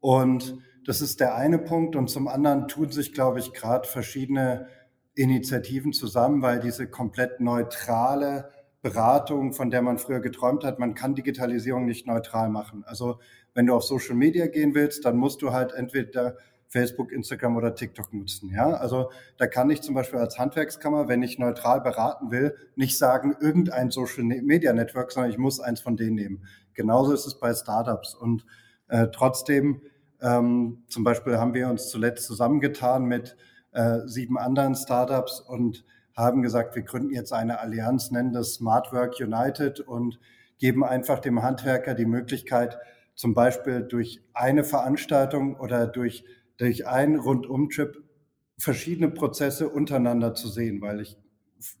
und 0.00 0.58
das 0.86 1.00
ist 1.00 1.20
der 1.20 1.34
eine 1.34 1.58
Punkt. 1.58 1.96
Und 1.96 2.08
zum 2.08 2.28
anderen 2.28 2.68
tun 2.68 2.90
sich, 2.90 3.12
glaube 3.12 3.38
ich, 3.38 3.52
gerade 3.52 3.86
verschiedene 3.86 4.68
Initiativen 5.18 5.92
zusammen, 5.92 6.42
weil 6.42 6.60
diese 6.60 6.88
komplett 6.88 7.40
neutrale 7.40 8.50
Beratung, 8.82 9.52
von 9.52 9.70
der 9.70 9.82
man 9.82 9.98
früher 9.98 10.20
geträumt 10.20 10.62
hat, 10.62 10.78
man 10.78 10.94
kann 10.94 11.16
Digitalisierung 11.16 11.84
nicht 11.86 12.06
neutral 12.06 12.48
machen. 12.48 12.84
Also 12.86 13.18
wenn 13.52 13.66
du 13.66 13.74
auf 13.74 13.82
Social 13.82 14.14
Media 14.14 14.46
gehen 14.46 14.74
willst, 14.74 15.04
dann 15.04 15.16
musst 15.16 15.42
du 15.42 15.52
halt 15.52 15.72
entweder 15.72 16.36
Facebook, 16.68 17.10
Instagram 17.10 17.56
oder 17.56 17.74
TikTok 17.74 18.12
nutzen. 18.12 18.50
Ja, 18.50 18.74
also 18.74 19.10
da 19.38 19.48
kann 19.48 19.70
ich 19.70 19.80
zum 19.80 19.94
Beispiel 19.94 20.20
als 20.20 20.38
Handwerkskammer, 20.38 21.08
wenn 21.08 21.22
ich 21.22 21.38
neutral 21.38 21.80
beraten 21.80 22.30
will, 22.30 22.54
nicht 22.76 22.96
sagen 22.96 23.34
irgendein 23.40 23.90
Social 23.90 24.22
Media 24.22 24.72
Network, 24.72 25.10
sondern 25.10 25.32
ich 25.32 25.38
muss 25.38 25.58
eins 25.58 25.80
von 25.80 25.96
denen 25.96 26.14
nehmen. 26.14 26.44
Genauso 26.74 27.12
ist 27.12 27.26
es 27.26 27.40
bei 27.40 27.52
Startups 27.52 28.14
und 28.14 28.46
äh, 28.86 29.08
trotzdem 29.12 29.80
ähm, 30.20 30.84
zum 30.88 31.02
Beispiel 31.02 31.38
haben 31.38 31.54
wir 31.54 31.68
uns 31.68 31.88
zuletzt 31.88 32.26
zusammengetan 32.26 33.04
mit 33.06 33.36
äh, 33.72 34.00
sieben 34.06 34.38
anderen 34.38 34.74
Startups 34.74 35.40
und 35.40 35.84
haben 36.16 36.42
gesagt, 36.42 36.74
wir 36.74 36.82
gründen 36.82 37.14
jetzt 37.14 37.32
eine 37.32 37.60
Allianz, 37.60 38.10
nennen 38.10 38.32
das 38.32 38.54
Smart 38.54 38.92
Work 38.92 39.20
United 39.20 39.80
und 39.80 40.18
geben 40.58 40.84
einfach 40.84 41.20
dem 41.20 41.42
Handwerker 41.42 41.94
die 41.94 42.06
Möglichkeit, 42.06 42.78
zum 43.14 43.34
Beispiel 43.34 43.82
durch 43.82 44.22
eine 44.34 44.64
Veranstaltung 44.64 45.56
oder 45.56 45.86
durch, 45.86 46.24
durch 46.56 46.86
einen 46.86 47.18
Rundum-Trip 47.18 48.02
verschiedene 48.58 49.10
Prozesse 49.10 49.68
untereinander 49.68 50.34
zu 50.34 50.48
sehen, 50.48 50.80
weil 50.80 51.00
ich, 51.00 51.16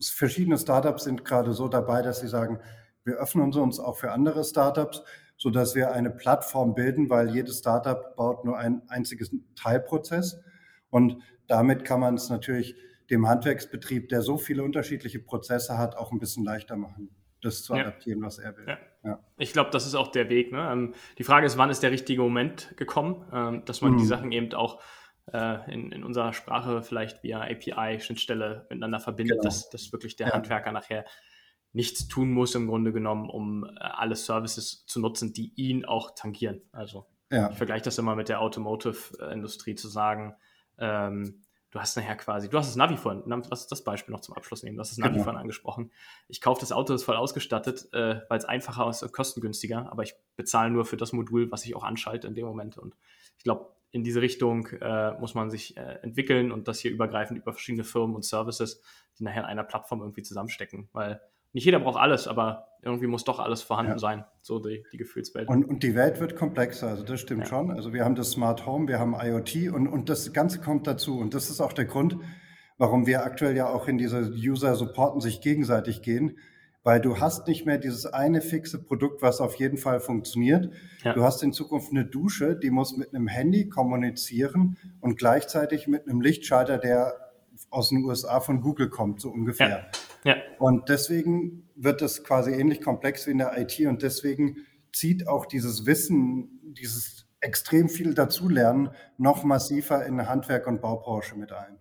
verschiedene 0.00 0.58
Startups 0.58 1.04
sind 1.04 1.24
gerade 1.24 1.52
so 1.52 1.68
dabei, 1.68 2.02
dass 2.02 2.20
sie 2.20 2.28
sagen, 2.28 2.60
wir 3.04 3.16
öffnen 3.16 3.52
uns 3.52 3.80
auch 3.80 3.96
für 3.96 4.12
andere 4.12 4.44
Startups, 4.44 5.02
so 5.36 5.50
dass 5.50 5.74
wir 5.74 5.92
eine 5.92 6.10
Plattform 6.10 6.74
bilden, 6.74 7.10
weil 7.10 7.30
jedes 7.30 7.58
Startup 7.58 8.14
baut 8.16 8.44
nur 8.44 8.58
ein 8.58 8.82
einziges 8.88 9.30
Teilprozess. 9.56 10.40
Und 10.90 11.22
damit 11.48 11.84
kann 11.84 12.00
man 12.00 12.14
es 12.14 12.30
natürlich 12.30 12.76
dem 13.10 13.26
Handwerksbetrieb, 13.26 14.08
der 14.08 14.22
so 14.22 14.36
viele 14.36 14.62
unterschiedliche 14.62 15.18
Prozesse 15.18 15.78
hat, 15.78 15.96
auch 15.96 16.12
ein 16.12 16.18
bisschen 16.18 16.44
leichter 16.44 16.76
machen, 16.76 17.10
das 17.42 17.62
zu 17.62 17.74
adaptieren, 17.74 18.20
ja. 18.20 18.26
was 18.26 18.38
er 18.38 18.56
will. 18.56 18.68
Ja. 18.68 18.78
Ja. 19.04 19.20
Ich 19.36 19.52
glaube, 19.52 19.70
das 19.70 19.86
ist 19.86 19.94
auch 19.94 20.08
der 20.08 20.28
Weg. 20.28 20.52
Ne? 20.52 20.68
Ähm, 20.70 20.94
die 21.18 21.24
Frage 21.24 21.46
ist, 21.46 21.56
wann 21.56 21.70
ist 21.70 21.82
der 21.82 21.90
richtige 21.90 22.20
Moment 22.20 22.76
gekommen, 22.76 23.24
ähm, 23.32 23.64
dass 23.64 23.80
man 23.80 23.92
mhm. 23.92 23.98
die 23.98 24.06
Sachen 24.06 24.32
eben 24.32 24.52
auch 24.54 24.82
äh, 25.32 25.72
in, 25.72 25.92
in, 25.92 26.04
unserer 26.04 26.32
Sprache 26.32 26.82
vielleicht 26.82 27.22
via 27.22 27.40
API-Schnittstelle 27.40 28.66
miteinander 28.68 29.00
verbindet, 29.00 29.38
genau. 29.38 29.44
dass, 29.44 29.70
dass 29.70 29.92
wirklich 29.92 30.16
der 30.16 30.30
Handwerker 30.30 30.72
nachher 30.72 31.04
nichts 31.72 32.08
tun 32.08 32.32
muss 32.32 32.54
im 32.54 32.66
Grunde 32.66 32.92
genommen, 32.92 33.30
um 33.30 33.64
äh, 33.64 33.68
alle 33.78 34.16
Services 34.16 34.84
zu 34.86 35.00
nutzen, 35.00 35.32
die 35.32 35.52
ihn 35.54 35.84
auch 35.84 36.14
tangieren. 36.14 36.62
Also 36.72 37.06
ich 37.30 37.56
vergleiche 37.56 37.84
das 37.84 37.98
immer 37.98 38.16
mit 38.16 38.30
der 38.30 38.40
Automotive-Industrie 38.40 39.74
zu 39.74 39.88
sagen, 39.88 40.34
ähm, 40.78 41.42
du 41.70 41.80
hast 41.80 41.96
nachher 41.96 42.16
quasi, 42.16 42.48
du 42.48 42.56
hast 42.56 42.68
das 42.68 42.76
Navi 42.76 42.96
vorhin, 42.96 43.22
lass 43.26 43.66
das 43.66 43.84
Beispiel 43.84 44.12
noch 44.12 44.20
zum 44.20 44.34
Abschluss 44.34 44.62
nehmen, 44.62 44.76
du 44.76 44.80
hast 44.80 44.90
das 44.90 44.98
Navi 44.98 45.12
genau. 45.12 45.24
vorhin 45.24 45.40
angesprochen. 45.40 45.90
Ich 46.28 46.40
kaufe 46.40 46.60
das 46.60 46.72
Auto, 46.72 46.94
ist 46.94 47.04
voll 47.04 47.16
ausgestattet, 47.16 47.92
äh, 47.92 48.20
weil 48.28 48.38
es 48.38 48.44
einfacher 48.44 48.88
ist 48.88 49.02
und 49.02 49.12
kostengünstiger, 49.12 49.90
aber 49.90 50.02
ich 50.02 50.14
bezahle 50.36 50.70
nur 50.70 50.84
für 50.84 50.96
das 50.96 51.12
Modul, 51.12 51.50
was 51.50 51.64
ich 51.64 51.76
auch 51.76 51.84
anschalte 51.84 52.26
in 52.26 52.34
dem 52.34 52.46
Moment. 52.46 52.78
Und 52.78 52.96
ich 53.36 53.44
glaube, 53.44 53.74
in 53.90 54.04
diese 54.04 54.20
Richtung 54.20 54.66
äh, 54.66 55.12
muss 55.18 55.34
man 55.34 55.50
sich 55.50 55.76
äh, 55.76 55.98
entwickeln 56.02 56.52
und 56.52 56.68
das 56.68 56.78
hier 56.80 56.90
übergreifend 56.90 57.40
über 57.40 57.52
verschiedene 57.52 57.84
Firmen 57.84 58.16
und 58.16 58.24
Services, 58.24 58.82
die 59.18 59.24
nachher 59.24 59.40
in 59.40 59.46
einer 59.46 59.64
Plattform 59.64 60.00
irgendwie 60.00 60.22
zusammenstecken, 60.22 60.88
weil 60.92 61.20
nicht 61.58 61.64
jeder 61.64 61.80
braucht 61.80 61.98
alles, 61.98 62.28
aber 62.28 62.68
irgendwie 62.82 63.08
muss 63.08 63.24
doch 63.24 63.40
alles 63.40 63.62
vorhanden 63.62 63.92
ja. 63.92 63.98
sein, 63.98 64.24
so 64.42 64.60
die, 64.60 64.84
die 64.92 64.96
Gefühlswelt. 64.96 65.48
Und, 65.48 65.64
und, 65.64 65.82
die 65.82 65.96
Welt 65.96 66.20
wird 66.20 66.36
komplexer, 66.36 66.86
also 66.86 67.02
das 67.02 67.18
stimmt 67.18 67.42
ja. 67.42 67.46
schon. 67.46 67.72
Also 67.72 67.92
wir 67.92 68.04
haben 68.04 68.14
das 68.14 68.30
Smart 68.30 68.64
Home, 68.64 68.86
wir 68.86 69.00
haben 69.00 69.16
IoT 69.20 69.72
und, 69.72 69.88
und 69.88 70.08
das 70.08 70.32
Ganze 70.32 70.60
kommt 70.60 70.86
dazu. 70.86 71.18
Und 71.18 71.34
das 71.34 71.50
ist 71.50 71.60
auch 71.60 71.72
der 71.72 71.86
Grund, 71.86 72.16
warum 72.76 73.08
wir 73.08 73.24
aktuell 73.24 73.56
ja 73.56 73.68
auch 73.68 73.88
in 73.88 73.98
diese 73.98 74.30
User 74.30 74.76
supporten 74.76 75.20
sich 75.20 75.40
gegenseitig 75.40 76.00
gehen, 76.02 76.38
weil 76.84 77.00
du 77.00 77.18
hast 77.18 77.48
nicht 77.48 77.66
mehr 77.66 77.78
dieses 77.78 78.06
eine 78.06 78.40
fixe 78.40 78.80
Produkt, 78.80 79.20
was 79.20 79.40
auf 79.40 79.56
jeden 79.56 79.78
Fall 79.78 79.98
funktioniert. 79.98 80.70
Ja. 81.02 81.12
Du 81.12 81.24
hast 81.24 81.42
in 81.42 81.52
Zukunft 81.52 81.90
eine 81.90 82.04
Dusche, 82.04 82.54
die 82.54 82.70
muss 82.70 82.96
mit 82.96 83.12
einem 83.12 83.26
Handy 83.26 83.68
kommunizieren 83.68 84.76
und 85.00 85.18
gleichzeitig 85.18 85.88
mit 85.88 86.08
einem 86.08 86.20
Lichtschalter, 86.20 86.78
der 86.78 87.14
aus 87.68 87.88
den 87.88 88.04
USA 88.04 88.38
von 88.38 88.60
Google 88.60 88.90
kommt, 88.90 89.20
so 89.20 89.30
ungefähr. 89.30 89.90
Ja. 90.28 90.36
Und 90.58 90.90
deswegen 90.90 91.70
wird 91.74 92.02
es 92.02 92.22
quasi 92.22 92.52
ähnlich 92.52 92.82
komplex 92.82 93.26
wie 93.26 93.30
in 93.30 93.38
der 93.38 93.56
IT 93.58 93.80
und 93.80 94.02
deswegen 94.02 94.58
zieht 94.92 95.26
auch 95.26 95.46
dieses 95.46 95.86
Wissen, 95.86 96.60
dieses 96.62 97.26
extrem 97.40 97.88
viel 97.88 98.12
dazulernen, 98.12 98.90
noch 99.16 99.42
massiver 99.42 100.04
in 100.04 100.28
Handwerk 100.28 100.66
und 100.66 100.82
Baubranche 100.82 101.34
mit 101.34 101.52
ein. 101.52 101.78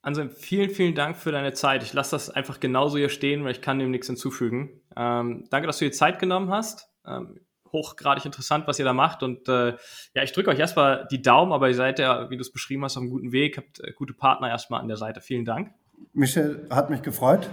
Also 0.00 0.28
vielen, 0.28 0.70
vielen 0.70 0.94
Dank 0.94 1.16
für 1.16 1.32
deine 1.32 1.54
Zeit. 1.54 1.82
Ich 1.82 1.92
lasse 1.92 2.12
das 2.12 2.30
einfach 2.30 2.60
genauso 2.60 2.98
hier 2.98 3.08
stehen, 3.08 3.42
weil 3.42 3.50
ich 3.50 3.62
kann 3.62 3.80
dem 3.80 3.90
nichts 3.90 4.06
hinzufügen. 4.06 4.80
Ähm, 4.96 5.46
danke, 5.50 5.66
dass 5.66 5.78
du 5.78 5.86
dir 5.86 5.90
Zeit 5.90 6.20
genommen 6.20 6.50
hast. 6.50 6.88
Ähm, 7.04 7.40
hochgradig 7.72 8.24
interessant, 8.24 8.68
was 8.68 8.78
ihr 8.78 8.84
da 8.84 8.92
macht. 8.92 9.24
Und 9.24 9.48
äh, 9.48 9.74
ja, 10.14 10.22
ich 10.22 10.32
drücke 10.32 10.50
euch 10.50 10.58
erstmal 10.60 11.08
die 11.10 11.20
Daumen, 11.20 11.52
aber 11.52 11.66
ihr 11.66 11.74
seid 11.74 11.98
ja, 11.98 12.30
wie 12.30 12.36
du 12.36 12.42
es 12.42 12.52
beschrieben 12.52 12.84
hast, 12.84 12.96
auf 12.96 13.02
einem 13.02 13.10
guten 13.10 13.32
Weg, 13.32 13.56
habt 13.56 13.80
äh, 13.80 13.92
gute 13.92 14.14
Partner 14.14 14.48
erstmal 14.48 14.80
an 14.80 14.86
der 14.86 14.96
Seite. 14.96 15.20
Vielen 15.20 15.44
Dank. 15.44 15.72
Michel, 16.12 16.66
hat 16.70 16.90
mich 16.90 17.02
gefreut. 17.02 17.50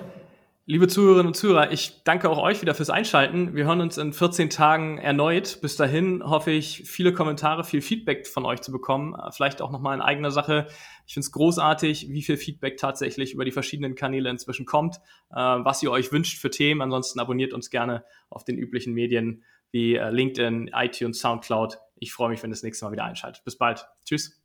Liebe 0.67 0.88
Zuhörerinnen 0.88 1.28
und 1.28 1.36
Zuhörer, 1.36 1.71
ich 1.71 2.04
danke 2.06 2.28
auch 2.28 2.39
euch 2.39 2.60
wieder 2.63 2.73
fürs 2.73 2.89
Einschalten. 2.89 3.54
Wir 3.54 3.65
hören 3.65 3.82
uns 3.82 3.99
in 3.99 4.13
14 4.13 4.49
Tagen 4.49 4.97
erneut. 4.97 5.60
Bis 5.62 5.75
dahin 5.75 6.23
hoffe 6.23 6.49
ich, 6.49 6.82
viele 6.86 7.13
Kommentare, 7.13 7.63
viel 7.63 7.84
Feedback 7.84 8.25
von 8.25 8.45
euch 8.45 8.62
zu 8.62 8.71
bekommen. 8.71 9.13
Äh, 9.13 9.32
vielleicht 9.32 9.62
auch 9.62 9.69
nochmal 9.69 9.93
in 9.93 10.01
eigener 10.01 10.32
Sache. 10.32 10.65
Ich 11.06 11.13
finde 11.13 11.25
es 11.25 11.32
großartig, 11.32 12.10
wie 12.10 12.23
viel 12.23 12.38
Feedback 12.38 12.78
tatsächlich 12.78 13.36
über 13.36 13.45
die 13.45 13.51
verschiedenen 13.51 13.93
Kanäle 13.93 14.28
inzwischen 14.28 14.65
kommt, 14.65 14.95
äh, 15.30 15.36
was 15.36 15.84
ihr 15.84 15.91
euch 15.91 16.12
wünscht 16.12 16.41
für 16.41 16.49
Themen. 16.49 16.82
Ansonsten 16.82 17.19
abonniert 17.19 17.54
uns 17.54 17.69
gerne 17.69 18.04
auf 18.32 18.43
den 18.43 18.58
üblichen 18.58 18.95
Medien 18.95 19.43
wie 19.69 19.97
äh, 19.97 20.10
LinkedIn, 20.10 20.71
iTunes, 20.73 21.19
Soundcloud. 21.19 21.78
Ich 21.97 22.12
freue 22.12 22.30
mich, 22.30 22.41
wenn 22.41 22.49
ihr 22.49 22.56
das 22.56 22.63
nächste 22.63 22.86
Mal 22.86 22.91
wieder 22.91 23.06
einschaltet. 23.06 23.43
Bis 23.43 23.56
bald. 23.56 23.86
Tschüss. 24.04 24.44